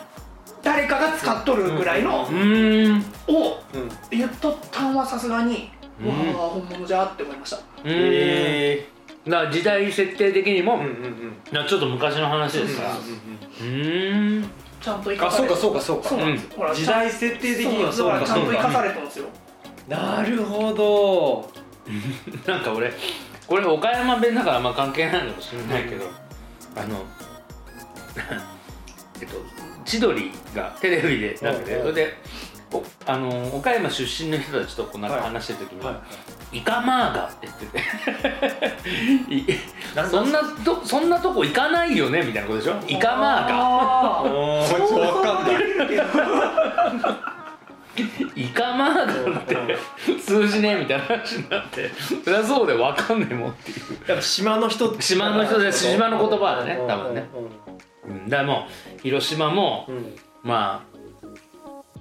[0.64, 2.98] 誰かが使っとるぐらいのうーん。
[3.28, 3.90] をうん。
[4.10, 5.70] 言っとったんはさすがに、
[6.02, 6.08] うん。
[6.36, 7.58] わあ本物じゃって思いました。
[7.58, 8.82] うー。
[8.82, 8.86] ん
[9.30, 11.36] だから時代設定的にも、うんうんうん。
[11.52, 12.90] なちょっと昔の話ですから。
[12.92, 14.50] うーん
[14.82, 16.10] ちゃんと生かあそうされかそうかそうか。
[16.10, 18.62] そうなんですよ、ほら時代設定的にはそうだからちゃんかそうか。
[18.62, 19.26] と生かされてますよ
[19.88, 21.50] なるほど。
[22.48, 22.92] なんか俺
[23.48, 26.06] これ岡山弁だからあんま関係ないのかもしれないけど、
[26.76, 27.06] あの
[29.22, 29.36] えっと
[29.86, 32.18] 千鳥がテレビでなんかねはいそれで
[32.74, 35.92] おあの岡山出身の人たちとこうなんか話してる時に、は
[36.52, 36.58] い。
[36.58, 37.66] イカマーガって言って
[39.46, 39.60] て。
[40.10, 42.76] そんなとそんなとこ行かないよねみたいなことでしょ？
[42.88, 43.50] イカマーガ。
[43.52, 44.30] あー。
[44.30, 44.68] おー。
[44.68, 45.56] ちょっとわかんない
[48.36, 49.56] イカマーガって
[50.20, 51.90] 数字ねみたいな話になって
[52.24, 53.78] そりゃそうで分かんねえもんっていう。
[54.08, 56.88] やっぱ島の人島の人で島の言葉だねうん。
[56.88, 57.26] 多分ね。
[58.08, 58.30] うん。
[58.30, 59.96] だからもう広島もうん。
[59.96, 60.86] うんま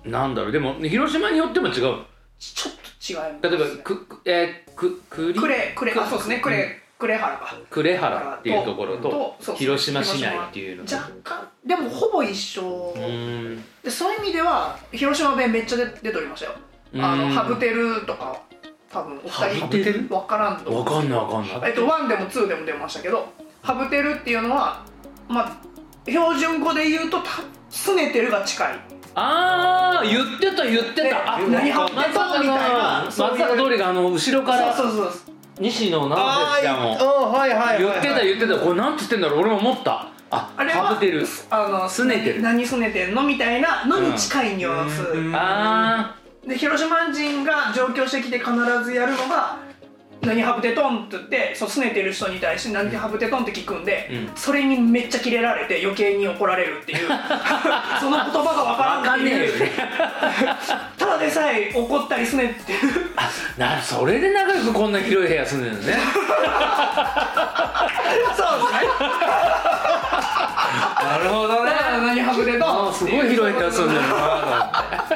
[0.05, 0.53] あなんだろう。
[0.53, 1.75] でも広島によっても違う。
[1.75, 5.41] ちょっと違います例えばくくえー、くくり？
[5.41, 6.41] クレクレあそうですね。
[6.41, 7.55] クレクレハラか。
[7.71, 12.95] 呉原っていうところと広島市内っていうのと若干でもほぼ一緒。
[13.83, 16.53] でそういう意味では広島弁めっちゃ出出ておりましたよ。
[17.03, 17.19] あうん。
[17.19, 18.41] のハブテルとか
[18.91, 20.09] 多分お二人。
[20.09, 21.71] 分からんと思分かんない分かんない。
[21.71, 23.29] えっと、1でも2でも出ましたけど
[23.63, 24.83] ハブテルっていうのは
[25.29, 25.57] まあ
[26.07, 27.29] 標準語で言うとた
[27.69, 28.81] すねてるが近い。
[29.17, 34.75] ああ言ってた言ってでたあ何ハブテトンみたいな松坂通りがあの後ろから。
[34.75, 35.13] そうそうそう
[35.61, 37.79] 西野直あ哉ちゃんもあはいはいはい。
[37.79, 38.59] 言ってた言ってた。
[38.59, 39.41] これなんて言ってんだろう。
[39.41, 40.09] 俺も思った。
[40.31, 41.25] ああれはハブてる。
[41.51, 42.43] あの拗ねてる。
[42.43, 43.23] 何拗ねてんの？
[43.23, 45.33] みたいなのに近いニュアンス、うん。
[45.35, 48.51] あで広島人が上京してきて必
[48.85, 49.59] ずやるのが
[50.27, 54.31] 「何ハブテトン」って言ってそう拗ねてる人に対して「何ハブテトン」って聞くんで、うん。
[54.35, 57.09] それにめっちゃキレられて余計に怒られるっていう。
[58.01, 59.71] その言葉がわからんっていう。
[60.99, 62.73] ただでさえ怒ったり拗ねって
[63.17, 65.95] あなそれで仲良くこんな広い部屋住んでるのね。
[68.37, 68.89] そうですね
[71.05, 74.09] なるほどだから何ハブテトンあすごい広い部屋住んでるな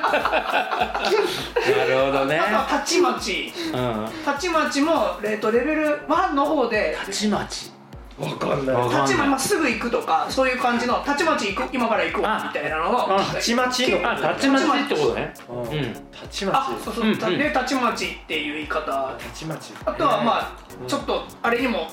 [1.79, 2.39] なるほどね。
[2.39, 3.53] あとはたちまち。
[3.73, 4.09] うん。
[4.25, 6.97] たちまちも、えっとレベル1の方で。
[7.05, 7.71] たちまち？
[8.19, 8.91] わかんない。
[8.91, 13.41] たちまちまあすぐ行くとかそういう感じのたちまち行く今から行くわみたいなののあた。
[13.41, 14.11] ちまちの。
[14.11, 14.65] あたちまち。
[14.65, 15.33] ってことね。
[16.21, 19.15] たちまあそうそう、でたちまちっていう言い方。
[19.19, 19.73] ちたちまち。
[19.85, 20.87] あとはまあうん。
[20.89, 21.89] ちょっとあれにも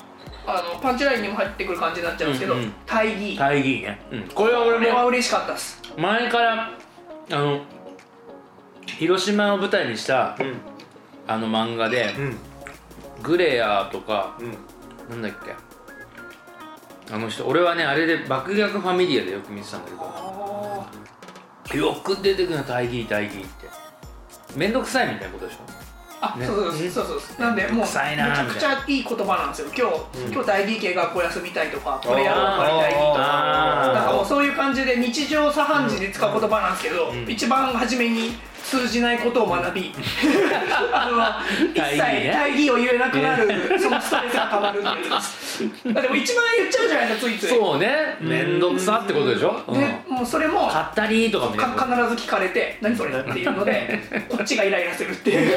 [0.46, 2.72] あのパンチラインにも入ってくる感じになっちゃうんですけどうんうん。
[2.86, 3.36] 大義。
[3.36, 4.00] 大義ね。
[4.12, 4.22] うん。
[4.28, 5.82] これはこ俺もれは嬉しかったです。
[5.96, 6.70] 前から
[7.32, 7.60] あの
[8.86, 10.54] 広島を舞台にしたうん。
[11.26, 12.36] あの漫画でうん。
[13.22, 14.56] グレアとかうん。
[15.10, 15.54] なんだっけ。
[17.12, 21.86] あの人俺はねあれで爆逆ファミリアでよく見てたんだけど。
[21.86, 23.46] よく出てくるの大義大義って。
[24.56, 25.75] 面倒くさいみたいなことでしょ？
[26.36, 26.44] ね。
[26.44, 27.40] あそうそうそうそうそう。
[27.40, 29.68] なんでもうめちゃくちゃいい言葉なんですよ。
[29.76, 30.32] 今日、うん。
[30.32, 33.92] 今日大義系学校休みたいとかこれやろうかりたいとか。
[33.94, 37.30] なんかもうそういう感じで日常茶飯事で使う言葉なんですけど、ん。
[37.30, 38.32] 一番初めに
[38.70, 39.92] 通じないことを学び
[40.92, 41.98] あの一切
[42.32, 43.46] 大義を言えなくなる
[43.78, 45.94] そのストレスがたまるっていう。
[46.02, 47.48] でも一番言っちゃうじゃないですかついつい。
[47.48, 48.16] そうね。
[48.20, 49.62] 面倒くさってことでしょ？
[49.68, 49.80] うん。
[49.80, 55.56] でもうそれも買ったりとか必ず聞かれて「何それ?」っていうので こっちがイライラするっていう。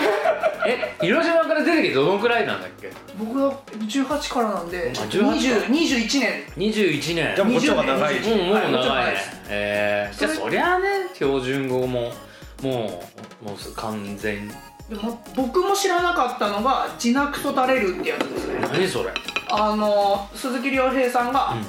[0.67, 2.89] え広島から出てきてどのくらいなんだっけ？
[3.17, 3.51] 僕は
[3.87, 6.43] 18からなんであ18 20 21年。
[6.57, 7.35] 21年。
[7.35, 9.03] でもこっちの方が長い20うんもうちょっと長いね。
[9.03, 9.11] 長い。
[9.11, 12.13] ですえー、じゃあそりゃあね標準語も
[12.61, 13.03] も
[13.41, 14.53] うもう完全に。
[14.89, 18.59] でも僕も知らなかったのが「地なくそ垂れる」ってやつですね。
[18.59, 19.11] 何それ？
[19.51, 21.65] あの鈴木亮平さんが、うん。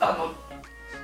[0.00, 0.30] あの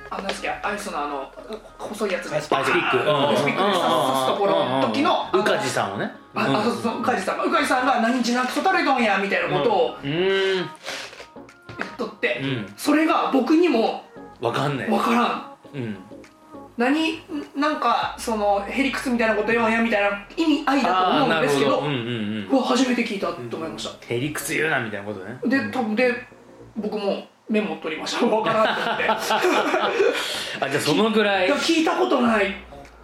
[0.09, 1.31] あなんですっけアイスのあの
[1.77, 2.35] 細いやつで。
[2.37, 2.97] アイスパアイスピック。
[2.97, 6.11] スピックで刺すところの時の宇梶さんをね。
[6.33, 7.43] ああそうそうそう宇梶さんが。
[7.43, 10.69] 宇梶さんが「何地なくそ垂れとんや」みたいなことをうーん。
[11.77, 12.73] 言っとって、うん。
[12.77, 14.05] それが僕にも
[14.39, 14.89] わかんない。
[14.89, 15.43] 分からん。
[15.73, 15.97] うん
[16.79, 17.19] 何
[17.57, 21.87] なんかそのへりくつみたいなこと言うんやみたいな意味合いだと思うんですけどるほど。
[21.87, 25.37] うんうんうわ初めて聞いたと思いました、うんへりくつ言うなみたいなことね。
[25.43, 26.13] で多分で
[26.77, 28.25] 僕もメモ取りました。
[28.25, 29.03] 分からんと思って。
[29.11, 31.47] あじゃあそのぐらい。
[31.47, 32.55] いや聞いたことない。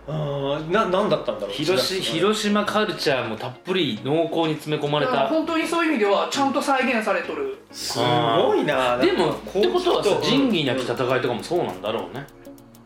[0.08, 1.52] あーな何だったんだろう。
[1.52, 7.58] 広し広島カルチャーもたっぷり濃厚に詰め込まれだからた本当にそういう意味ではちゃんと再現されとる。
[7.74, 8.98] すごいな。
[9.00, 12.26] でもってことはさ仁義なき戦いとかもそうなんだろうね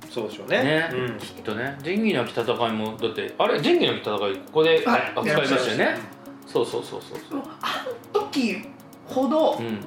[0.09, 0.63] そうでしょうね。
[0.63, 1.17] ね、うん。
[1.19, 1.77] きっとね。
[1.83, 5.13] 仁義なき戦いもだってあれ仁義なき戦いここではい。
[5.15, 5.97] 扱いましたよね。
[6.47, 7.41] そうそうそうそうそう。
[7.61, 8.61] あの時
[9.05, 9.79] ほどうん。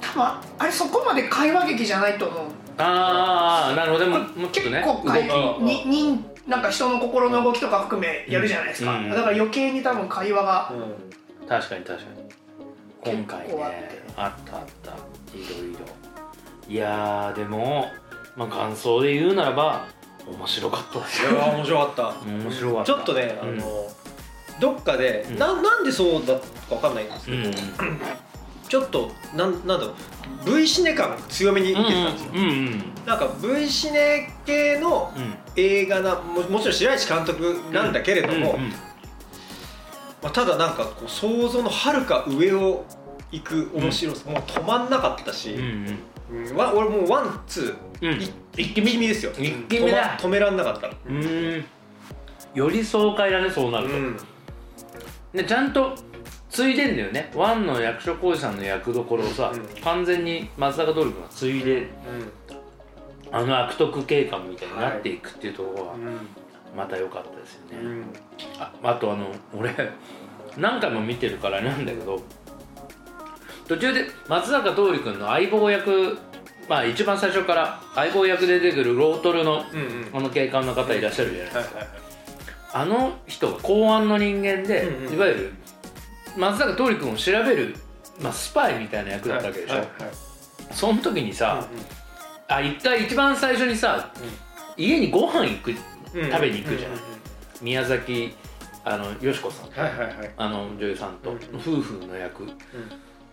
[0.00, 0.22] 多分
[0.58, 2.42] あれそこまで会話劇じゃないと思う。
[2.78, 4.04] ああなるほど。
[4.04, 5.24] でももうちょっとね結構会
[5.62, 9.10] にになんか人の心の動きとか含めやるじゃないですか、うん。
[9.10, 11.48] だから余計に多分会話がうん。
[11.48, 13.14] 確かに確かに。
[13.16, 14.92] 今回ねあったあった。
[15.36, 15.78] いろいろ。
[16.68, 17.86] いやーでも
[18.36, 19.86] まあ感想で言うならば
[20.26, 20.98] 面白かった。
[21.00, 22.14] ですよいやー面白かった。
[22.26, 22.92] 面白かった。
[22.92, 23.56] ちょっとねあうん。
[23.58, 23.64] の
[24.60, 25.38] どっかでうん。
[25.38, 27.42] ななんでそうだったかわかんないんですうん。
[27.42, 27.56] けど
[28.68, 29.94] ちょっとなんなんだろう。
[30.56, 32.30] V シネ感強めに受けてたんですよ。
[32.34, 35.34] うんうんなんか V シネ系のうん。
[35.56, 38.70] 映画なももちろん白石監督なんだけれども、うんうん。
[40.22, 42.84] まあ、ただなんかこう想像のはるか上を
[43.32, 45.98] 行く面白さ、もう止まんなかったし、うんうん
[46.54, 48.20] わ俺もうワンツー、うん。
[48.20, 49.32] い一気見ですよ。
[49.38, 50.18] 一気見だ。
[50.18, 51.26] 止ま止めらんなかったらうんう
[51.58, 51.64] ん。
[52.54, 54.16] より爽快だねそうなると、うん。
[55.32, 55.94] でちゃんと
[56.48, 57.30] 継いでんだよね。
[57.34, 59.82] ワンの役所広司さんの役どころをさ、うん。
[59.82, 61.88] 完全に松坂桃李君が継いで
[63.32, 65.94] あの悪徳警官みたいになっていくっていうところは
[66.76, 68.04] また良かったですよね、うん。
[68.58, 69.72] ああとあの俺
[70.56, 72.20] 何回も見てるからなんだけど
[73.70, 76.18] 途中で松坂桃李君の相棒役
[76.68, 80.10] まあ一番最初から相棒役で出てくるロートルのうんうん。
[80.12, 82.00] あの警官の方いらっしゃるじゃないですか、はいはいはい
[82.72, 85.52] あの人が公安の人間で、うんうんいわゆる
[86.36, 87.74] 松坂桃李君を調べる、
[88.22, 90.12] まあ、スパイみたいな役だったわけでしょ、はいはいはい。
[90.70, 91.84] その時にさ、うんうん。
[92.48, 94.12] あ一回一番最初にさ、
[94.76, 95.70] 家にご飯行く
[96.14, 97.02] うん食べに行くじゃない、うん
[97.60, 98.34] 宮崎
[98.84, 100.30] あのよしこさんはいはいはい。
[100.36, 102.46] あの女優さんとうん夫婦の役、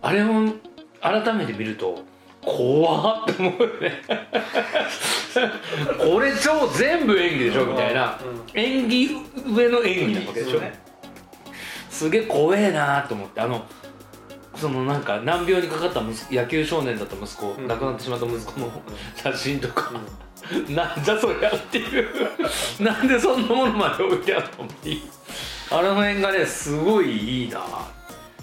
[0.00, 0.52] あれを
[1.00, 2.02] 改めて見ると
[2.40, 4.02] 怖って思うよね。
[5.98, 8.18] これ超全部演技でしょみたいな。
[8.22, 8.60] うん。
[8.60, 9.08] 演技
[9.46, 10.60] 上の演技なわけでしょ。
[11.90, 13.40] すげえ怖えなと思って。
[13.40, 13.64] あの
[14.54, 16.00] そのなんか難病にかかった
[16.32, 17.68] 野球少年だった息子、うん。
[17.68, 18.70] 亡くなってしまった息子の
[19.14, 19.92] 写真とか、
[20.68, 22.08] なんじゃそりゃっていう。
[22.80, 25.02] なんでそんなものまで置いてあるのっていう。
[25.70, 27.60] あの辺がねすごいいいな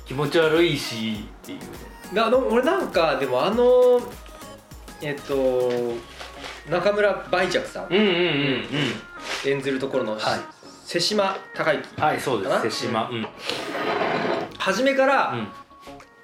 [0.06, 1.66] 気持ち悪いしっていうね。
[2.14, 4.00] であの俺なんかでもあの
[5.02, 5.94] えっと
[6.70, 7.88] 中村梅雀さん。
[7.88, 8.18] うんうんうんう
[9.48, 9.50] ん。
[9.50, 10.22] 演ずるところの、はい。
[10.86, 12.62] 瀬島孝之はいそうです。
[12.62, 13.28] 瀬島うん、うん。
[14.58, 15.36] 初めから、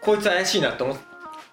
[0.01, 0.97] こいつ怪しいなと思っ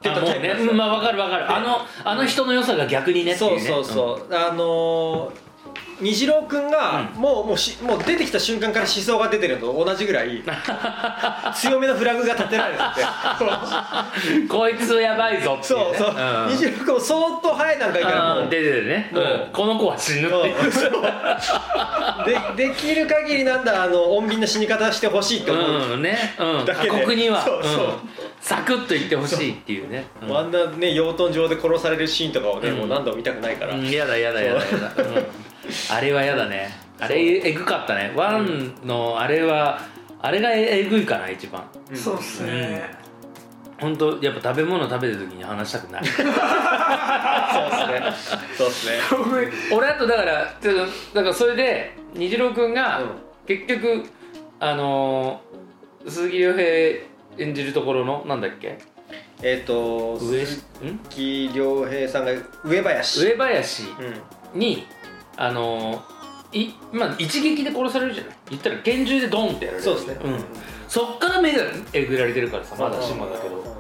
[0.01, 1.51] てたあもうね、うん、まあわかるわかる。
[1.51, 3.37] あのあの人の良さが逆にねね。
[3.37, 5.48] そうそうそう、あのー
[6.01, 7.21] 虹郎君が、うん。
[7.21, 10.43] もうもうしもう出てきた瞬間から思想が出てるのと同じぐらい
[11.55, 12.81] 強めのフラグが立てられて
[14.49, 16.49] こいつやばいぞってね、そうそう、ん。
[16.51, 18.49] 虹郎君も相当早い段階からもう。
[18.51, 19.25] 出てるね、もう。
[19.25, 19.53] うん。
[19.53, 20.93] この子は死ぬってそう。
[22.57, 26.91] でできる限りなんだあの穏便な死に方してほしいって思う、うんね、うん、だけで。
[26.91, 27.43] 他国には。
[27.43, 27.87] そうそう。
[27.87, 27.91] ん。
[28.41, 30.07] サクッと言ってほしいっていうね。
[30.23, 30.27] う。
[30.27, 30.37] ん。
[30.37, 32.77] あんなね養豚場で殺されるシーンとかをね、うん。
[32.79, 35.48] もう何度も見たくないから、うんやだやだやだやだ、うん
[35.91, 36.71] あれはやだね。
[37.01, 38.13] あれえぐかったね。
[38.17, 39.81] ワンのあれは
[40.21, 41.65] あれがえぐいかな一番。
[41.91, 41.97] うん。
[41.97, 42.83] そうっすね、
[43.81, 46.03] 本当やっぱ食べ物食べる時に話したくない。
[46.07, 48.13] そうですね。
[48.57, 48.99] そうですね。
[49.73, 50.81] 俺あとだからちょっと
[51.15, 53.09] だからそれで虹郎君が、うん。
[53.47, 54.05] 結局
[54.61, 56.65] あのー鈴木亮平
[57.39, 58.79] 演じるところのなんだっけ？
[59.43, 60.63] えっ、と上ん鈴
[61.11, 62.33] 木亮平さんが
[62.65, 63.25] 上林。
[63.27, 63.83] 上林
[64.55, 64.59] うん。
[64.59, 64.87] に
[65.39, 66.19] あのー
[66.51, 68.35] いまあ一撃で殺されるじゃない？
[68.51, 69.85] 言ったら拳銃でドンってやられる。
[69.85, 70.15] そうですね。
[70.15, 70.45] ん、
[70.89, 73.77] そっから目がえぐられてるからさまだ島だけど。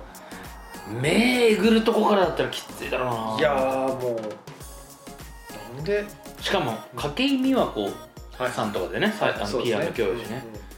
[1.03, 3.37] 目えぐるとこからだったらきついだろうな。
[3.38, 5.77] いやーもう。
[5.77, 6.05] なんで？
[6.40, 7.90] しかも筧美和子
[8.55, 10.44] さんとかでね、さあそうですのピアノ教授ね。
[10.53, 10.68] うん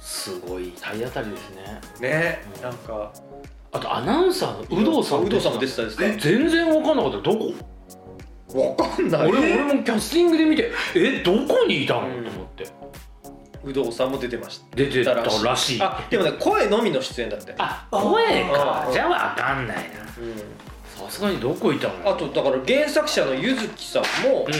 [0.00, 1.80] すごい体当たりですね。
[2.00, 2.62] ねうん。
[2.62, 3.12] なんか。
[3.72, 6.14] あとアナウンサーの有働さん有働さんも出てたですね。
[6.16, 7.18] え全然分かんなかった。
[7.22, 7.52] どこ？
[8.54, 9.28] わかんない。
[9.28, 12.24] 俺俺もキャスティングで見てえどこにいたの、うん。
[12.24, 12.66] と思って。
[13.64, 14.76] 有働さんも出てました。
[14.76, 15.82] 出てたらしい。
[15.82, 17.54] あでもね声のみの出演だって。
[17.58, 18.86] あ声か。
[18.88, 19.82] あじゃあ分かんないな。
[19.82, 21.08] うん。
[21.08, 21.94] さすがにどこいたの？
[22.10, 24.52] あとだから原作者の柚木さんもうん。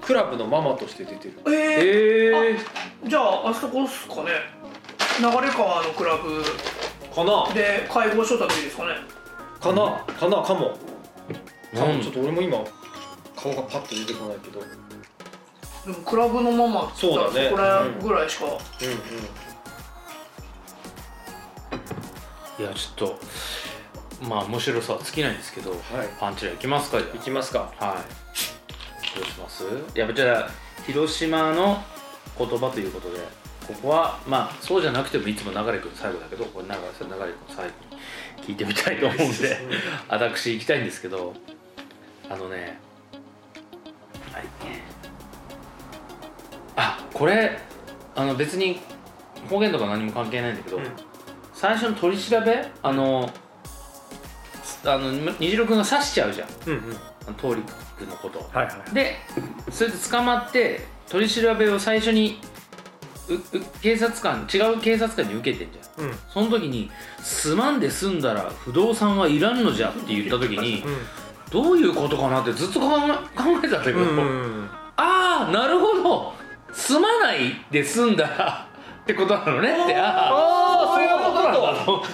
[0.00, 1.34] クラブのママとして出てる。
[1.46, 1.52] えー。
[1.52, 2.56] え
[3.04, 4.30] えじゃああそこっすかね。
[5.18, 6.42] 流川のクラブ。
[7.14, 7.52] かな？
[7.52, 8.90] で解放所だけですかね。
[9.60, 10.04] かな？
[10.14, 10.42] かな？
[10.42, 10.78] かも。
[11.74, 11.96] かうん。
[11.96, 12.02] も。
[12.02, 12.64] ちょっと俺も今
[13.40, 14.60] 顔がパッと出てこないけど。
[14.60, 14.66] うん
[15.86, 17.48] でもクラブのママって言ったらそうだね。
[17.48, 18.48] そこらぐらいしか、い
[22.62, 23.18] やちょっと
[24.28, 25.78] まあ面白さは尽きないんですけど、はい。
[26.18, 27.72] パンチラいきますかじゃいきますか。
[27.78, 27.96] あはい。
[29.18, 29.64] どうします？
[29.94, 30.50] やっぱじゃあ
[30.86, 31.82] 広島の
[32.36, 33.20] 言葉ということで
[33.66, 37.72] ここはまあそうじゃなくてもいつも流れくん最後だけどこれ流れ流れくん最後
[38.40, 39.58] に聞いてみたいと思うんで
[40.08, 41.34] 私行きたいんですけど
[42.28, 42.78] あのね
[47.18, 47.58] これ
[48.14, 48.80] あの別に
[49.48, 50.84] 方言とか何も関係ないんだけど、うん。
[51.52, 53.28] 最初の取り調べあの
[54.84, 56.48] あの虹郎君が刺しちゃうじゃん。
[56.66, 56.96] うんうん。
[57.26, 57.62] あの通り
[57.98, 58.50] 君のことを。
[58.52, 58.94] はいはい。
[58.94, 59.16] で
[59.70, 62.40] それで捕まって取り調べを最初に
[63.28, 63.40] うう
[63.82, 66.06] 警察官違う警察官に受けてんじゃん。
[66.06, 66.18] うん。
[66.32, 70.84] その時に「すまんで済んだら不動産はいらんのじゃ」って言った時に
[71.50, 76.34] どういうことかなってずっと考え考えてたんだけど、うんああなるほど
[76.78, 77.38] 済まない
[77.72, 78.68] で済んだら
[79.02, 79.96] ってことなのねって。
[79.96, 82.04] ああそういうことなんだと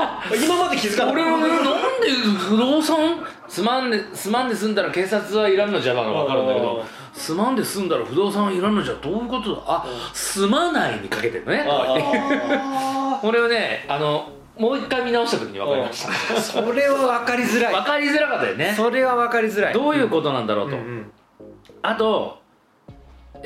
[0.00, 1.22] あ今まで気づかなかった。
[1.22, 1.62] 俺もねなん
[2.00, 9.62] で不動産すまんですまんで済んだら警察はいらんのじゃが分かるんだけどすまんで済んだら不動産はいらんのじゃどういうことだ？
[9.66, 9.84] あ
[10.14, 12.00] すまないにかけてるねとかって。
[12.00, 12.06] いう
[12.52, 16.12] あこれをねあのもう一回見直した時に分かりました。
[16.40, 17.74] それは分かりづらい。
[17.74, 18.72] 分かりづらかったよね。
[18.74, 19.74] それは分かりづらい。
[19.74, 21.12] どういうことなんだろうと、うんうん。
[21.82, 22.38] あと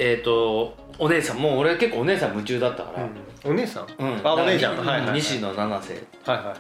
[0.01, 3.07] えっ、とお姉さんもう俺結構お姉さん夢中だったから、
[3.45, 3.87] お姉さん？
[3.99, 4.21] うん。
[4.25, 6.03] あお姉ちゃんはいはいはい西野七瀬。
[6.27, 6.55] はいは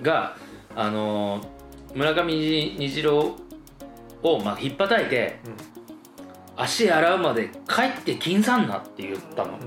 [0.00, 0.36] いが
[0.74, 1.46] あのー
[1.94, 3.34] 村上虹郎
[4.22, 5.56] をまあ引っ叩いて、うん。
[6.62, 9.58] 足洗うまで帰って金さんなって言ったの、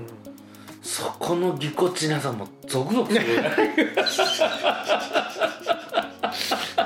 [0.80, 3.26] そこのぎこちなさもゾクゾクする。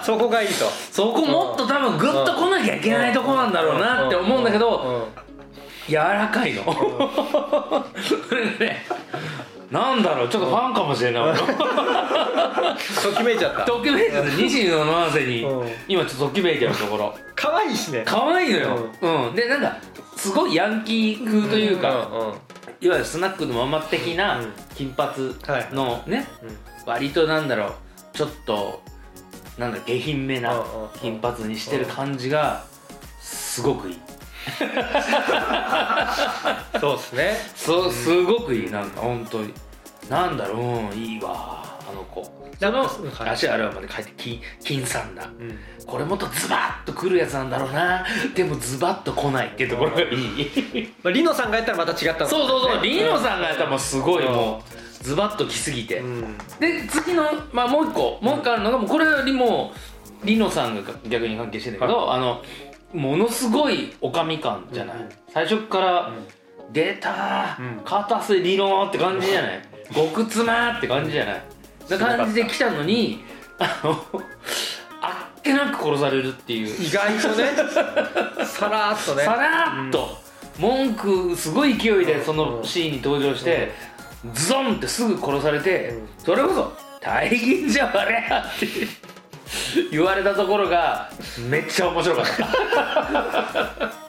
[0.03, 0.55] そこがいいと。
[0.91, 5.09] そこもっと多分グッと来なきゃいけないとこなんだろうなって思うんだけど、
[5.89, 6.65] 柔らかいの？
[6.65, 8.87] それでね
[9.71, 10.29] なんだろう？
[10.29, 11.23] ちょっとファンかもしれない。
[11.23, 11.47] 俺と
[13.17, 13.65] きめいちゃった。
[13.65, 15.69] ときめいてる西野七瀬にうん。
[15.89, 17.15] 今ちょっとときめいてるところ。
[17.35, 18.03] 可愛いしね。
[18.07, 19.35] 可愛いのよ、うん。
[19.35, 19.77] でなんか
[20.17, 22.09] すごいヤンキー風というか、
[22.81, 24.53] いわゆるスナックのママ的なうん。
[24.75, 25.75] 金髪はい。
[25.75, 26.57] のね、うん。
[26.87, 27.73] 割となんだろう
[28.13, 28.83] ちょっと
[29.59, 30.65] なんだ下品めな
[31.01, 32.65] 金髪にしてる感じが
[33.21, 33.99] すごくいい
[36.81, 37.37] そうですね。
[37.55, 39.53] そうすごくいいなんか本当に。
[40.09, 42.25] なんだろううんいいわあの子。
[42.59, 43.31] そのはい。
[43.31, 45.25] 足あるまで書いて金金さんだ。
[45.25, 45.59] うん。
[45.87, 48.05] これもっとズバッとくるやつなんだろうな。
[48.35, 50.93] でもズバッと来ないっていうところがいい。
[51.03, 54.31] まあリノさんがやったらまた違ったのそうそうそうリーノさんがやったらもうすごいう。
[54.31, 56.39] んもうズバッと来すぎて、うん。
[56.59, 59.73] で次の、まあ、もう一個もう一個あるのがもうこれよりも
[60.25, 62.43] リノさんが逆に関係してるんだけど、あの
[62.93, 66.11] ものすごいおかみ感じゃない、うん最初から
[66.73, 69.63] 「出た片瀬リノ」って感じじゃない？
[69.95, 71.43] 極妻って感じじゃない？
[71.91, 73.23] な感じで来たのに
[73.59, 74.05] あの
[75.03, 76.83] あっけなく殺されるっていう。
[76.83, 77.51] 意外とね。
[78.47, 79.25] さらーっとね。
[79.25, 80.19] さらーっと、
[80.59, 82.65] 文句すごい勢いでそのうん。
[82.65, 83.73] シーンに登場して、
[84.33, 86.09] ズドンってすぐ殺されて、うん。
[86.19, 88.67] それこそ「大銀じゃわれや」って
[89.91, 91.11] 言われたところが
[91.49, 94.09] めっちゃ面白かった。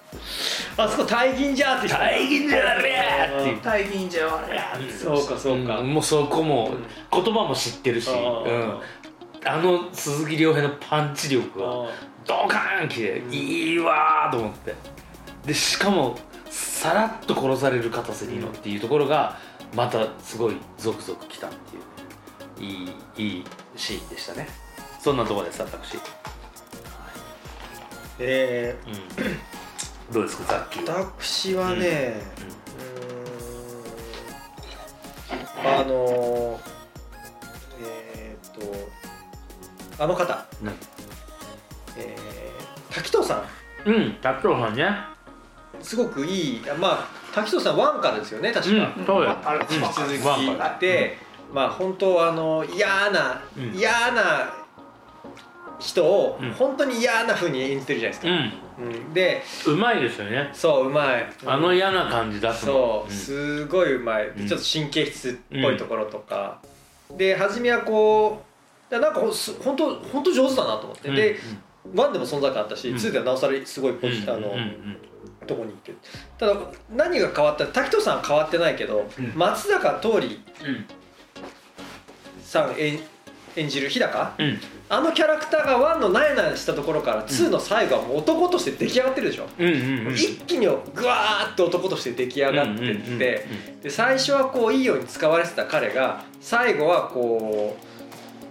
[0.83, 3.57] あそこ大銀じゃーっ「て大銀じゃわれや」って。
[3.61, 5.93] 大銀じゃわれやそうかそうか、うん。
[5.93, 6.73] もうそこも
[7.11, 8.79] 言葉も知ってるし、あうーん、
[9.45, 11.69] あの鈴木亮平のパンチ力があ
[12.25, 14.73] ドカーンきていいわーと思って。
[15.45, 16.17] でしかも
[16.49, 19.37] さらっと殺される片瀬リノっていうところが
[19.75, 21.49] またすごいゾクゾクきたっ
[22.55, 22.83] ていうい
[23.17, 24.47] いいいシーンでしたね
[24.99, 25.97] そんなところです私、
[28.19, 28.75] え
[30.09, 32.21] うん、どうですかザッキー、ーは私はね、
[35.63, 35.81] うーん。
[35.81, 36.59] あのー、
[37.85, 38.51] えー、っ
[39.97, 40.67] とあの方、うん。
[41.97, 43.35] えー、滝藤さ
[43.85, 43.89] ん。
[43.89, 44.85] うん達郎さんね。
[45.81, 49.37] すごくいいまあ滝藤さんワンからですよね確か、うんそうよ。
[49.45, 50.27] あれうん引き続き。
[50.27, 50.77] ワンから。
[50.77, 51.17] で、
[51.53, 53.73] まあ本当あの嫌な、うん。
[53.73, 54.58] 嫌な
[55.79, 56.51] 人をうん。
[56.51, 58.87] 本当に嫌な風に演じてるじゃないですか、うん。
[58.87, 59.13] うん。
[59.13, 60.49] でうまいですよね。
[60.53, 61.25] そううまい。
[61.45, 62.71] あの嫌な感じ出すの。
[62.73, 63.15] そう、ん。
[63.15, 64.47] すごいうまい、うん。
[64.47, 66.61] ちょっと神経質っぽいところとか、
[67.17, 68.43] で初めはこ
[68.91, 71.39] うなんかほす本当本当上手だなと思って、で
[71.93, 72.95] 1でも存在感あったし、うん。
[72.95, 74.43] 2ではなおさらすごいポジ、あの、うん。
[74.53, 74.97] うん。
[75.47, 75.93] とこにいて
[76.37, 76.55] ただ
[76.91, 77.65] 何が変わった？
[77.67, 79.33] 滝藤さんは変わってないけど、うん。
[79.35, 80.85] 松坂桃李うん
[82.43, 82.99] さん演
[83.55, 84.33] 演じる日高？
[84.37, 84.45] うん。
[84.45, 84.59] うん
[84.91, 93.19] あのキャラクターが1のなえなえしたところから2の最後はもう男として出来上がってるでしょ、うんうんうん一気にグワーッと男として出来上がってって、うんうんうんうん。
[93.19, 97.77] で最初はこういいように使われてた彼が最後はこ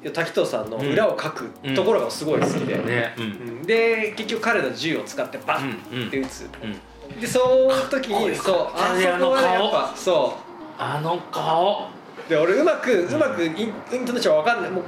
[0.05, 3.17] う滝藤さんの裏をかくところがすごい好きで、ね。
[3.19, 3.25] うん。
[3.25, 3.27] う
[3.63, 3.63] ん。
[3.67, 6.11] で結局彼の銃を使ってバッうんうん。
[6.11, 7.21] て撃つ、うん。
[7.21, 10.37] でその時にそうあそこはあの顔やっぱそ
[10.79, 11.89] あの顔。
[11.95, 11.98] う
[12.29, 13.73] で俺うまくうまくインイン
[14.05, 14.71] トネーションわかんない。
[14.71, 14.85] もう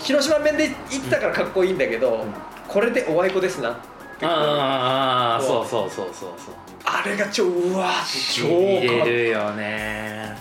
[0.00, 2.24] 広島弁で言ってたからかっこいいんだけど、
[2.66, 3.70] これでおあいこですな。
[3.70, 3.74] っ
[4.18, 6.54] てああそそううそうそうそうそう。
[6.84, 7.90] あれが超うわ
[8.34, 10.36] 超入かっれるよね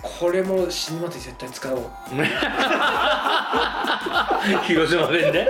[0.00, 1.80] これも死ぬまで絶対使おう。
[4.64, 5.48] 広島弁で？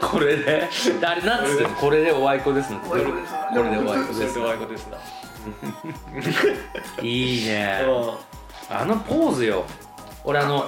[0.00, 0.68] これで？
[1.02, 2.10] あれなんつってこれで。
[2.12, 3.10] おあいこですこです。
[3.54, 4.88] これでおあいこですそれでおあいこです。
[4.88, 4.98] な、
[7.02, 7.80] いいね。
[7.86, 8.14] うん
[8.72, 9.66] あのポーズよ。
[10.24, 10.64] 俺あの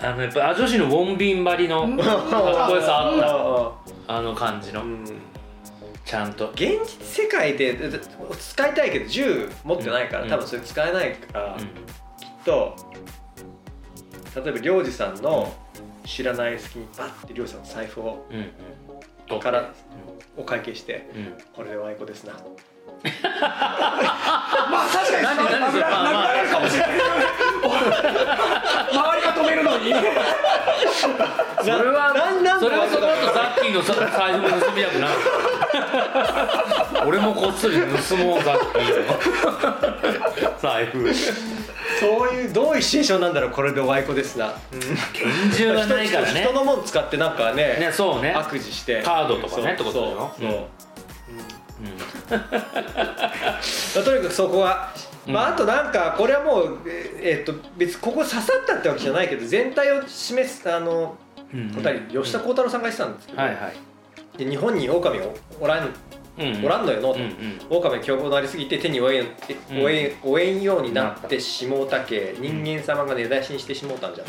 [0.00, 4.14] あのやっぱあ女子のウォンビン張りのかっこよさあった。
[4.16, 4.82] あの感じの。
[4.82, 5.04] うん。
[6.04, 6.50] ちゃんと。
[6.50, 7.78] 現実世界で
[8.38, 10.30] 使いたいけど銃持ってないから、うん。
[10.30, 12.76] 多分それ使えないから、うきっと
[14.36, 15.54] 例えば領事さんの
[16.04, 18.40] 知らない隙にバッて領事さんの財布をんうん。
[18.40, 19.72] うんから
[20.36, 21.32] お会計してうん。
[21.54, 22.34] これでおあいこですな
[23.02, 26.90] まあ確かになんでなんでそれなまあまあなくなるかもしれない
[28.92, 29.92] 周りが止めるのに
[31.60, 35.14] それはなんなんそれはその後ザッキーのさ財布も盗みたくなる
[37.08, 37.82] 俺もこっそり盗
[38.16, 41.12] もうザッキーの財布
[42.00, 44.54] そういうどういうシチュエーションなんだろうこれでおあいこですな、
[45.12, 50.64] 拳銃がないからね人のもの使ってなんかねねそうね悪事してカードとかねってことだよそうそう、うん
[52.30, 52.40] ま
[54.00, 54.92] あ、とにかくそこは、
[55.26, 61.16] まあ、あとなんかこれはもうええーっと別にここ刺さったってわけじゃないけど全体を示すあの
[61.52, 64.38] うん答えに吉田鋼太郎さんが言ってたんですけど、はいはい。
[64.38, 65.26] で日本に狼は
[65.60, 65.88] おらん
[66.36, 67.60] うんおらんのよのと、うんうん。
[67.70, 69.28] 狼凶暴なりすぎて手に負えん
[69.70, 69.84] うん。
[69.84, 74.24] 負えん負えんようになってしもうたけ人間様が根絶やしにしてしもうたんじゃ、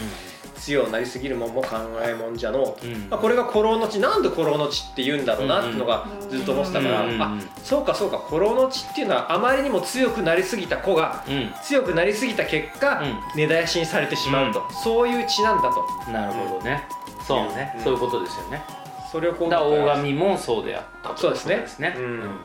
[0.65, 3.07] 強うなりすぎるもんも考えもんじゃのう、うん。
[3.09, 7.13] まあ、これが古老の地なんで古老の地って言うんだろうなっていうのがずっと思ってたから、うん。
[7.13, 11.51] うんあそうかそうか古老の地っていうのはあまりにも強くなりすぎた子がうん。
[11.63, 13.15] 強くなりすぎた結果、うん。
[13.35, 16.11] 根絶やしにされてしまうと、そういう地なんだと。
[16.11, 16.83] なるほどね。
[17.27, 17.73] そうね。
[17.77, 17.83] うん。
[17.83, 18.63] そういうことですよね。
[19.11, 21.57] それをこう大神もそうであったとそうですね。
[21.57, 21.95] ですね。
[21.95, 22.03] うん。
[22.03, 22.39] うん。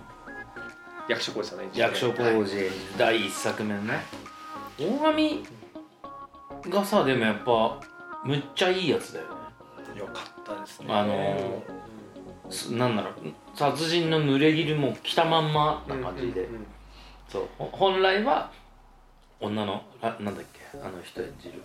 [1.08, 2.16] 役所広司さ役所はい。
[2.32, 4.00] 広司第一作目のね。
[4.78, 5.44] 大神
[6.68, 7.80] がさでもやっぱ
[8.24, 9.26] むっちゃいいやつだよ
[9.94, 10.00] ね。
[10.00, 10.86] よかったですね。
[10.90, 11.62] あの
[12.50, 13.14] すなんだろう
[13.54, 16.66] 殺人の濡れ衣も着たまんまな感じで、うんうんうん。
[17.28, 17.48] そう。
[17.58, 18.50] ほ本来は
[19.40, 21.62] 女のあなんだっけあの人演じる。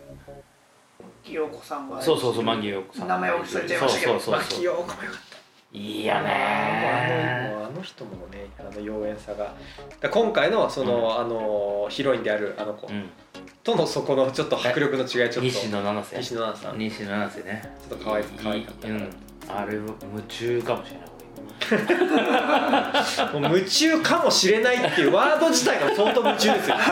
[1.23, 4.59] 清子さんがそうそうそうマギヨさん名前を忘れちゃいましたけどまあそうそうそう。
[4.59, 5.37] 清岡もよかった
[5.75, 9.53] いいよあねのあの人もねあの妖艶さが。
[9.99, 12.87] だ今回のその、あのヒロインであるあの子。
[12.87, 13.09] うん。
[13.63, 15.41] とのそこのちょっと迫力の違いちょっと。
[15.41, 16.17] 西野七瀬。
[16.17, 17.61] 西野七瀬ね。
[17.89, 19.09] ちょっと可愛い可愛かったいうん。
[19.49, 19.93] あれ夢
[20.27, 21.14] 中かもしれない
[23.33, 26.75] もう夢中かもしれないっていうワード自体が相当夢中ですよ。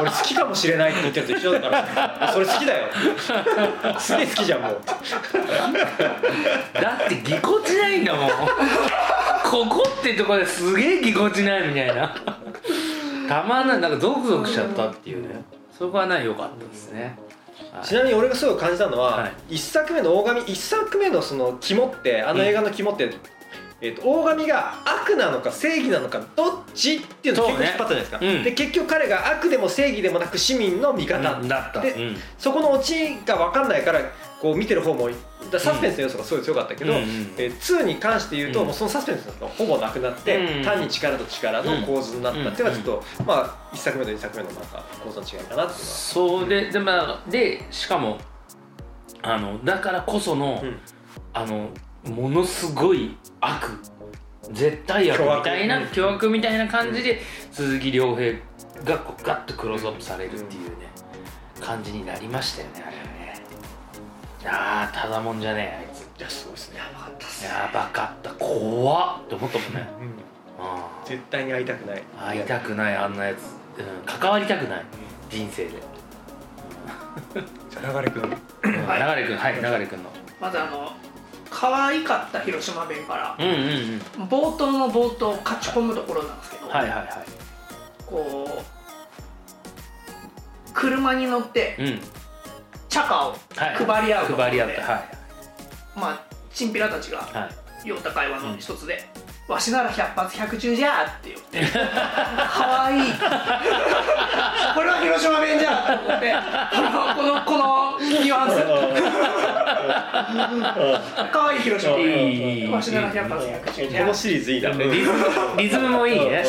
[0.00, 2.32] 俺好きかもしれないって言ってると一緒だから。
[2.32, 2.88] それ好きだよ。
[3.98, 4.80] すげえ好きじゃんもう。
[6.80, 8.30] だってぎこちないんだもん。
[9.42, 12.14] ここってとこですげえぎこちないみたいな。
[13.28, 13.80] たまんない。
[13.80, 15.42] なんかゾクゾクしちゃったっていうね。
[15.80, 17.16] そこはね良かったですね、
[17.82, 19.54] ちなみに俺がすごい感じたのは、はい。
[19.54, 23.14] 一作目の大神一作目のその肝ってあの映画の肝って、
[23.80, 28.42] えー、と大神が悪なのか正義なのかどっちっていうのを結構引っ張ったじゃないですか、ねうん。
[28.42, 31.80] で結局彼が悪でも正義でもなく市民の味方、うんだった。
[31.80, 32.16] でうん。
[32.38, 34.00] そこのオチが分かんないから
[34.40, 35.10] こう見てる方も
[35.50, 37.04] だサスペンスの要素がすごい強かったけど、うんうん
[37.36, 38.66] えー2に関して言うと、うん。
[38.66, 45.68] もうそのサスペンスがほぼなくなって、うん単に力と力の構図になったっていうのはちょっと、まあ1作目と2作目のなんか構造の違いかなっていうのは。
[45.70, 48.18] そうでで,、まあ、でしかも
[49.22, 50.78] あのだからこその、うん。
[51.32, 51.68] あの
[52.10, 53.78] ものすごい悪
[54.52, 55.88] 絶対悪みたいなうん。
[55.88, 57.20] 巨悪みたいな感じで、
[57.52, 58.32] 鈴木亮平
[58.84, 60.88] がガッとクローズアップされるっていうね、
[61.60, 63.19] 感じになりましたよねあれはね
[64.46, 65.86] ああただもんじゃねえ。
[65.88, 66.78] あいついやすごいですね。
[66.78, 66.84] や
[67.72, 68.30] ばかった。
[68.32, 69.88] 怖っって思ったもんね、
[70.58, 72.02] あ絶対に会いたくない。
[72.18, 73.38] あ会いたくないあんなやつ、
[73.78, 74.84] うん、関わりたくない。
[75.30, 75.70] 人生で。
[77.30, 78.86] 流れくんうん。
[78.86, 80.10] はい流れくんはい流れくんの。
[80.40, 80.92] まずあの
[81.50, 83.36] 可愛かった広島弁から。
[83.38, 83.54] うんうん
[84.20, 84.28] うん。
[84.28, 87.24] 冒頭の冒頭勝ち込むところなんですけど、はいはいは
[88.06, 88.62] こう
[90.72, 92.00] 車に乗っていうん
[92.90, 95.00] 茶化をはい配り合うところで配り合ってはい。
[95.98, 96.20] まあ
[96.52, 97.50] チンピラたちがはい。
[97.82, 99.08] 言った会話の一つで
[99.48, 102.98] 「わしなら百発百中じゃ」って言って「かわい。
[102.98, 103.00] い」
[104.74, 106.34] これは広島弁じゃと思って
[107.16, 108.56] このこのニュアンス。
[111.32, 111.96] かわいい広島。
[111.96, 114.70] い弁いいいわしなら百発百中じゃこのシリーズいいな。
[114.72, 115.24] リズム
[115.56, 116.44] リズムもいいね。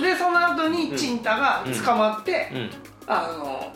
[0.00, 2.70] でその後にチンタが捕まって、うん。
[3.08, 3.72] あの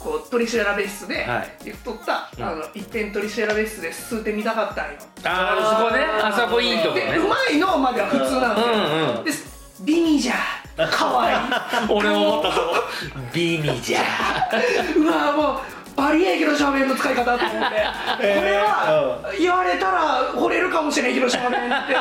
[0.00, 1.52] こう取り調べ室ではい。
[1.66, 2.44] 言っとった、うん。
[2.44, 4.98] あの一遍取り調べ室で吸ってみたかったんよ。
[5.24, 6.04] ああそこね。
[6.04, 9.24] あそこいいとこで、ねうまいのまでは普通なんですよ、うんうん。
[9.24, 9.30] で
[9.82, 10.34] 美味じゃ
[10.90, 11.34] かわい。
[11.34, 11.38] い
[11.92, 12.74] 俺も思ったと
[13.32, 14.00] ビミじゃ
[14.96, 15.60] うわもう
[16.00, 17.54] バリエー広島弁の使い方と思って、
[18.16, 21.94] これは言われたら惚れるかもしれん広島弁って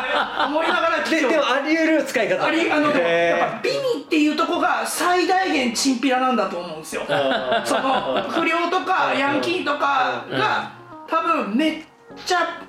[0.45, 2.45] 思いながらででもあり得る使い方。
[2.45, 7.03] ありあのでもへーやっぱ美味っていうとこが最大限チンピラなんだと思うんですよ。
[7.65, 10.71] その不良とかヤンキーとかが
[11.09, 11.83] 多分めっ
[12.25, 12.61] ちゃ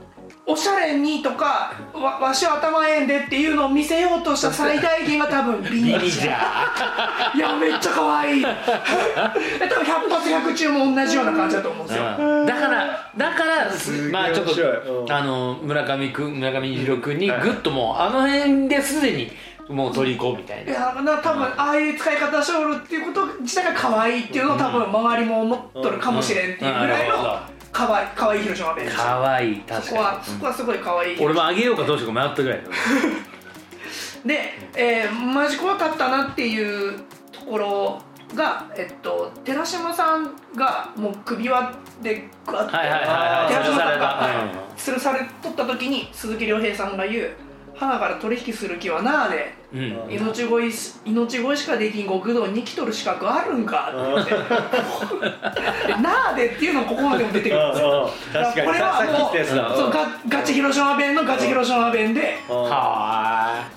[0.51, 8.42] おしゃれにとかわわしは頭ええんでっていうのを見せようとした最大限が多分美ビ味ミじゃいやめっちゃ可愛い。
[8.42, 12.05] え多分百発百中も同じような感じだと思うんですよ。
[12.18, 12.46] うん。
[12.46, 15.12] だからだからすげえまあちょっとうん。
[15.12, 19.30] あの村上くん村上虹郎君にグッともうあの辺ですでに
[19.68, 27.40] もう取り込むみたいいなやな多分ああいう使い方しおるっていうこと自体が可愛いっていうのを多分周りも思っとるかもしれんっていうぐらいの
[27.73, 28.85] 可愛い可愛い広島弁。
[28.85, 30.35] でしたかわいいそこは確かに。
[30.35, 32.68] そこはすごい可愛い俺もあげようかどうしようか迷ったぐらいだ
[34.25, 37.01] で、えーマジ怖かったなっていう
[37.33, 38.03] ところ
[38.35, 43.53] が、えっと、寺島さんがもう首輪でグワッとはいはいはいはい。
[43.53, 44.07] 寺島さんが吊るされた。
[44.07, 47.31] はい吊るされとった時に鈴木亮平さんが言う
[47.77, 50.07] 「花から取引する気はなあでうん。
[50.11, 53.93] 命乞いし命乞いしかできん極道に来とる資格あるんか？
[54.21, 55.95] って言って。
[55.95, 57.68] でなあでっていうのここまでも出てくる。
[57.68, 58.66] んですよ確かに。
[58.66, 62.39] これささっき言はもうそうガガチ広島弁のガチ広島弁で。
[62.49, 62.57] うん。
[62.57, 63.68] は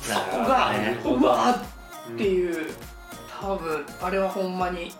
[0.00, 0.98] そこがね。
[1.04, 2.66] うわーっていう
[3.40, 4.92] 多分あれはほんまに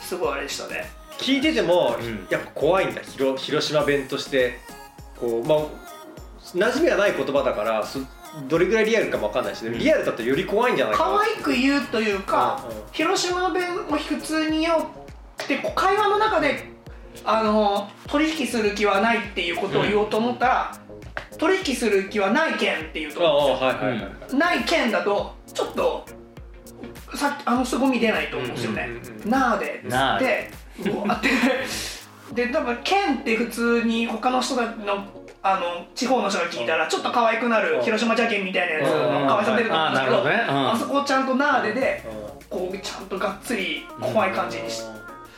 [0.00, 0.90] すごいあれでしたね。
[1.18, 2.26] 聞いてても、うん。
[2.30, 3.00] やっぱ怖いんだ。
[3.02, 4.58] 広広島弁として。
[5.18, 5.58] こうまあ
[6.54, 8.00] 馴染みがない言葉だからそ
[8.48, 9.78] どれぐらいリアルかもわかんないし、ん。
[9.78, 11.18] リアルだとより怖いんじゃないかな。
[11.18, 12.84] 可愛く言うというか、うんうん。
[12.92, 16.70] 広島弁を普通に言おうって会話の中で
[17.24, 20.78] あの取引する気はないっていうことを言おうと思ったら、
[21.38, 26.06] 取引する気はないけんって言うあとないけんだとちょっと
[27.14, 31.28] さっきあの凄み出ないと思うんですよね、うんうんうんなあでっつってうわって。
[32.34, 35.06] で多分県って普通に他の人がの
[35.54, 37.78] あの地方の人が聞いたらちょっと可愛くなるう。
[37.78, 38.98] ん広島じゃけんみたいなやつうん。
[39.22, 40.16] の可愛さ出ると思うんですけど
[40.52, 42.02] あそこをちゃんとなあでで
[42.40, 44.82] うこうちゃんとがっつり怖い感じにし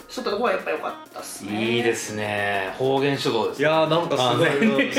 [0.09, 1.77] しとったところはやっぱ良かったっすね。
[1.77, 2.73] いいですね。
[2.79, 4.91] 方言書道ですいやーなんかすごい、すごい。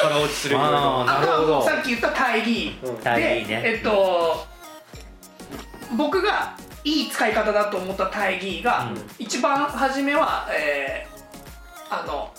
[0.00, 2.74] 腹落ちするようあなさっき言った大義。
[2.82, 3.02] うん。
[3.04, 3.60] 大義ね。
[3.60, 4.46] でえっと
[5.98, 9.10] 僕がいい使い方だと思った大義が、うん。
[9.18, 11.12] 一番初めは、えー
[11.94, 12.30] あの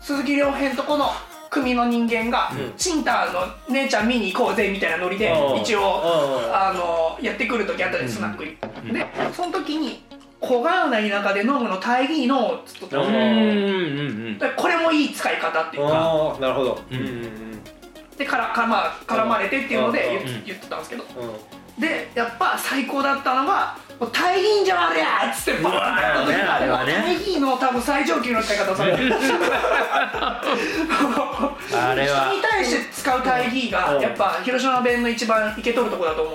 [0.00, 1.06] 鈴木亮平とこの
[1.50, 2.72] 組の人間が、うん。
[2.76, 5.60] チンタンの姉ちゃん見に行こうぜみたいなノリでうん。
[5.60, 6.54] 一応うん。
[6.54, 8.56] あのやってくる時あったんですスナックに、
[8.92, 10.04] でその時に
[10.40, 15.94] 小川な田舎で飲むの大義のっつっとったこれもいい使い方っていうか。
[15.94, 16.80] ああなるほど。
[16.90, 17.62] うん。
[18.16, 20.24] でからか、まあ、絡まれてっていうのでうん。
[20.24, 21.04] 言,、言ってたんですけど。
[21.04, 21.06] う
[21.56, 21.60] ん。
[21.80, 26.38] でやっぱ最高だったのが「もう大義じゃありゃ!」っつってバーンとね
[26.94, 29.14] あれはね大義の多分最上級の使い方をされてる。
[31.72, 32.26] あれは。
[32.26, 34.02] 人に対して使う大義がうん。
[34.02, 36.34] やっぱ広島弁の一番いけとるとこだと思う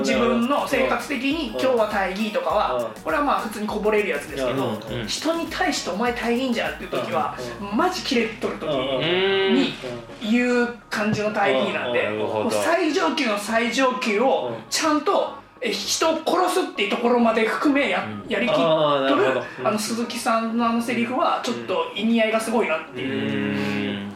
[0.00, 0.18] んですよ。
[0.18, 3.02] 自分の生活的に「今日は大義」とかはうん。
[3.02, 5.06] これはまあ普通にこぼれるやつですけうんどうん。
[5.06, 7.36] 人に対して「お前大義じゃ」っていう時は
[7.74, 9.74] マジキレっとる時にん。
[10.22, 12.08] 言う感じの大義なんで
[12.50, 14.64] 最上級の最上級をうん。
[14.70, 18.30] ちゃんとえ人を殺すっていうところまで含めや,、うん。
[18.30, 19.40] やりきっとる。
[19.64, 24.12] あの鈴木さんのあのセリフはちょっと意味合いがすごいなってういう、ん。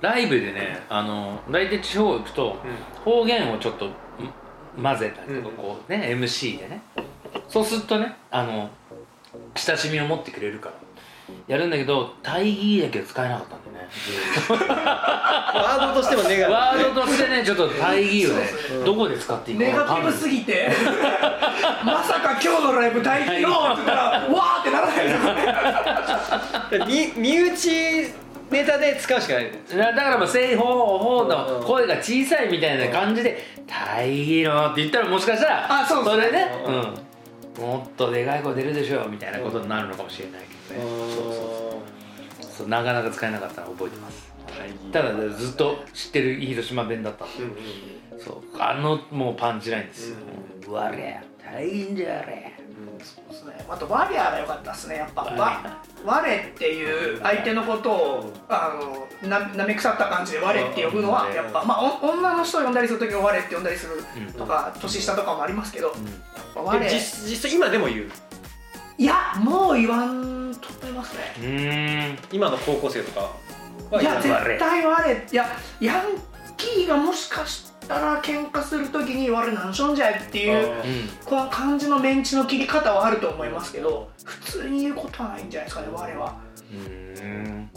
[0.00, 2.56] ライブでねあの大体地方行くと
[3.04, 3.92] 方言をちょっとん
[4.82, 6.82] 混ぜたりとかこうね MC でね。
[7.48, 8.70] そうするとねあの
[9.56, 10.74] 親しみを持ってくれるから
[11.46, 13.90] やるんだけど大義だけは使えなかったんだよね。
[15.54, 16.52] ワードとしてもネガティブ。
[16.52, 18.46] ワードとしてねちょっと大義をね。
[18.84, 20.70] どこで使っていいかネガティブすぎて
[21.84, 28.12] まさか今日のライブ大義のって言ったらわーってならないのみ 身内
[28.50, 29.50] ネタで使うしかない。
[29.76, 31.30] だだからまあ「せいほうほう」うん。
[31.30, 36.20] うんの声が小さいみたいな感じで「大義の」って言ったらもしかしたらあそうそう。
[36.20, 36.74] れね、うん。
[36.74, 36.94] うん、
[37.58, 41.82] もっとでかい声出るでしょみたいなことになるのかもしれないけどね、そうそうそ
[42.42, 42.52] う。
[42.58, 42.68] そう。
[42.68, 44.32] なかなか使えなかったの覚えてます。
[44.92, 47.24] ただずっと知ってる広島弁だった。
[47.24, 48.24] んでうんうん。
[48.24, 48.42] そう。
[48.58, 50.16] あのもうパンチラインですよ
[50.68, 52.52] 「うわりゃ大変じゃれ。
[53.02, 53.66] そうですね。
[53.68, 54.96] あとワリアが良かったですね。
[54.96, 58.78] やっぱわ我っていう相手のことをあ
[59.22, 61.34] のななめ腐った感じで我って呼ぶのはうん。
[61.34, 64.32] やっぱまあお女の人を呼んだりする時は我って呼んだりするうん。
[64.32, 65.94] とか年下とかもありますけど
[66.62, 66.78] 我。
[66.88, 68.10] 実実際今でも言う。
[68.96, 71.20] いやもう言わんと思いますね。
[71.38, 72.18] うーん。
[72.32, 73.32] 今の高校生とか
[73.90, 75.12] はいや言わない絶対我。
[75.12, 75.46] いや
[75.80, 76.04] ヤン
[76.56, 81.08] キーがもしかしたら喧嘩する時に我なんしょんじゃいっていううん。
[81.24, 86.36] この感じのメンチの切り方はあると思いますけど普通に言うことはないんじゃないですかね我は。
[86.70, 87.70] うーん。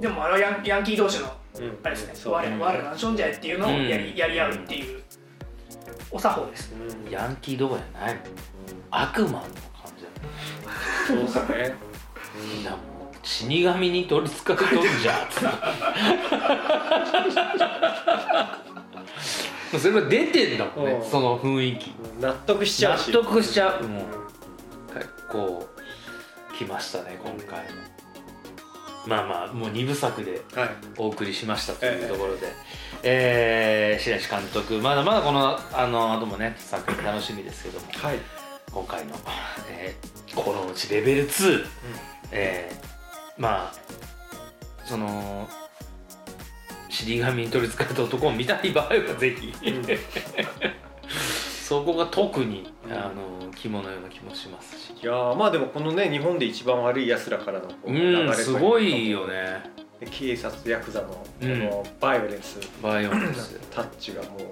[0.00, 1.78] でもあれはヤンヤンキー同士のうん。
[1.82, 4.16] あれですねそう我我なんしょんじゃいっていうのをやり,、うん。
[4.16, 5.02] やり合うっていう
[6.10, 6.72] お作法です。
[6.74, 7.10] うん。
[7.10, 8.20] ヤンキーどころじゃない
[8.90, 9.48] 悪魔の感
[9.96, 10.28] じだね
[11.06, 11.74] そうですね。
[12.54, 12.80] みんなもう
[13.22, 15.28] 死神に取りつかれとんじゃ
[19.78, 20.92] それが出てんだもんね。
[20.92, 21.10] うん。
[21.10, 21.94] その雰囲気。
[22.20, 23.82] 納得しちゃ納うし得しちゃう。
[23.88, 24.04] もう。
[24.94, 25.68] 結構
[26.56, 27.95] 来ましたね今回も
[29.06, 30.70] まあまあもう2部作ではい。
[30.98, 32.48] お送りしましたというところで、
[33.02, 37.86] えー白石監督まだまだこのあの後もね作品楽しみですけども。
[37.92, 38.18] はい。
[38.72, 39.14] 今回の
[39.70, 41.64] 「えー、このうちレベル2」
[42.32, 42.86] えー
[43.40, 43.86] まあ
[44.84, 45.48] その
[46.88, 49.52] 死神に取りつかれた男を見たい場合はぜひ、
[51.66, 54.94] そこが特にあの肝のような気もしますし。
[55.02, 59.64] いやーまあでもこのね日本で一番悪い奴らからのこうん流れすごいよね。
[59.98, 61.58] で警察ヤクザのこうん。
[61.58, 64.48] のバイオレンス、バイオレンス、タッチがもううん。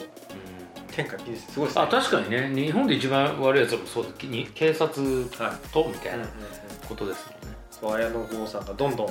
[0.90, 1.84] 天下一すすごいですね。
[1.84, 2.52] あ確かにね。
[2.52, 5.00] 日本で一番悪いやつもそうだに警察
[5.38, 5.68] はい。
[5.72, 6.24] とみたいな
[6.88, 9.06] ことですもんね、そう綾野剛さんがどんどん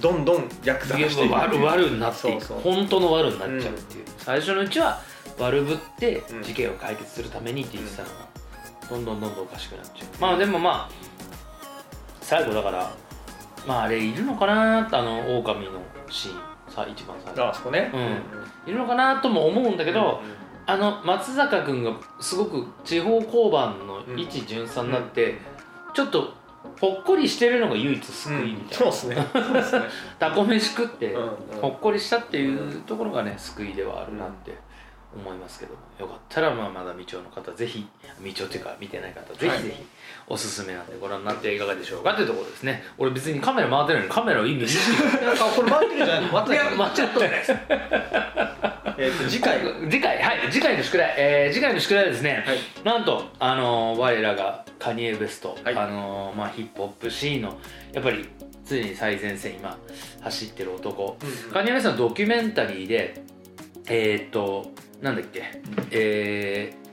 [0.00, 0.24] どん。
[0.24, 2.44] どんヤクザ化していく悪悪になっていく。
[2.44, 2.74] そうそう。
[2.74, 5.00] 本当の悪になっちゃうっていう、最初のうちは
[5.38, 6.42] 悪ぶってうん。
[6.42, 8.14] 事件を解決するためにって言ってたのが、
[8.90, 10.20] どんどんどんどんおかしくなっちゃう。
[10.20, 10.90] まあでもまあ
[12.20, 12.90] 最後だから
[13.66, 16.40] まああれいるのかなってあの狼のシーン。
[16.68, 17.90] さ一番最後ああそこね。
[17.94, 18.70] うん。
[18.70, 20.20] いるのかなとも思うんだけど、
[20.66, 25.38] あの松坂君がすごく地方交番の一巡査になって、
[25.94, 26.34] ちょっと
[26.80, 29.28] ほっこりしてるのが唯一救いみたいな、そうですね。
[29.32, 29.84] そうですね
[30.18, 31.14] タコ飯食って
[31.60, 34.56] ほっこりしたっていうところがね救いではあるなって
[35.14, 35.78] 思いますけども。
[35.98, 39.84] よかったらまあまだ未調の方ぜひ未調っていうか見てない方ぜひぜひ
[40.30, 42.82] おすすめなんでご覧になっていかがでしょうかっていうところですね。
[42.98, 44.14] 俺別にカメラ回ってないのに。
[44.14, 44.76] カメラを意味し
[45.20, 47.30] てなんかこれ回ってるんじゃないの回っていないやまあちょっとね
[48.98, 49.60] えっと次回。
[49.88, 50.22] 次回。
[50.22, 50.50] はい。
[50.50, 52.58] 次回の宿題、えー次回の宿題はですね、はい。
[52.84, 55.76] なんとあのー我らがカニエ・ベスト、はい。
[55.76, 57.58] あのーまあ、ヒップホップシーンの
[57.92, 58.28] やっぱり
[58.66, 59.78] 常に最前線今
[60.20, 63.22] 走ってる男、うんカニエ・ウェストのドキュメンタリーで
[63.86, 65.44] えー、っとなんだっけ。
[65.92, 66.87] えー、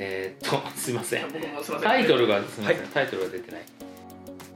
[0.00, 1.26] えー、 っとすいません。
[1.82, 2.88] タイトルがすみません、はい。
[2.94, 3.62] タイトルが出てない。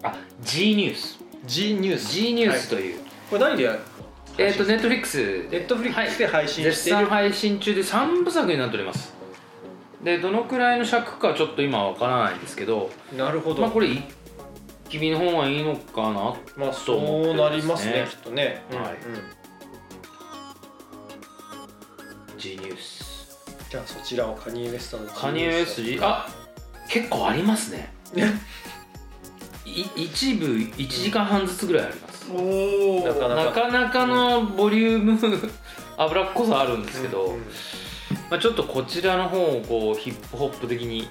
[0.05, 0.92] あ ジーニアス。
[0.92, 1.19] ジーニアス。
[1.45, 3.81] ジーニアスという、これ何でやる
[4.39, 6.96] えー、っとネットフリックスネットフリックスで配信絶している。
[6.96, 9.13] 絶賛配信中で3部作になっております。
[10.03, 12.91] でどのくらいの尺かちょっと今は分からないんですけど。
[13.17, 13.63] なるほど。
[13.63, 14.03] まあこれ一
[14.89, 18.63] 気見の方がいいのかなまあとそうなりますねきっとね。
[18.71, 18.81] はい。
[18.81, 19.17] うんう
[22.37, 22.39] ん。
[22.39, 23.12] G ニュース
[23.73, 26.29] じゃあそちらをカニエ・ウェストのカニエ・ウエストあ
[26.91, 27.91] 結構ありますね。
[29.65, 32.31] い一部1時間半ずつぐらいあります。
[32.31, 35.19] おおなかななかなかのボリューム
[35.97, 37.41] 脂っこさあるんですけど、うんうん
[38.29, 41.09] まあ、ちょっとこちらの方をこうヒップホップ的に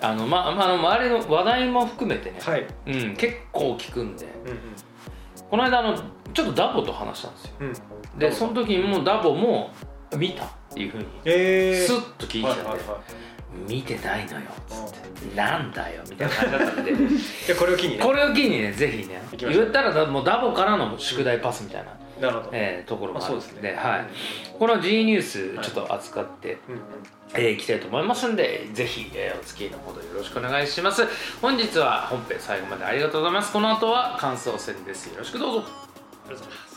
[0.00, 2.66] あのまあまああの周りの話題も含めてね、はい。
[2.84, 4.24] うん、結構聞くんで。
[4.24, 4.58] うん
[5.48, 5.96] この間あの
[6.32, 7.50] ちょっとダボと話したんですよ。
[7.60, 7.66] うん。
[7.68, 7.74] うん
[8.18, 9.70] でその時にもうダボも
[10.16, 13.70] 見たっていうふうにえスッと聞いちゃって、はいはいはい。
[13.70, 14.92] 見てないのよっつっ
[15.30, 15.36] て。
[15.36, 16.92] なんだよみたいな感じだったんで。
[17.46, 18.04] でこれを機にね。
[18.04, 22.50] これを機にねぜひね言ったらだもうダボからの宿題パスみたいな、なるほど。
[22.52, 23.74] えーところもあるんですね。
[23.76, 24.06] はい、
[24.58, 26.80] この G ニュースちょっと扱って、うんうん
[27.34, 31.06] えーいきたいと思いますんでぜひ、えーお付き合いのほどよろしくお願いします。
[31.42, 33.52] 本日は本編最後までありがとうございます。
[33.52, 35.08] この後は感想戦です。
[35.08, 35.64] よろしくどうぞ。
[36.26, 36.71] ありがとうございます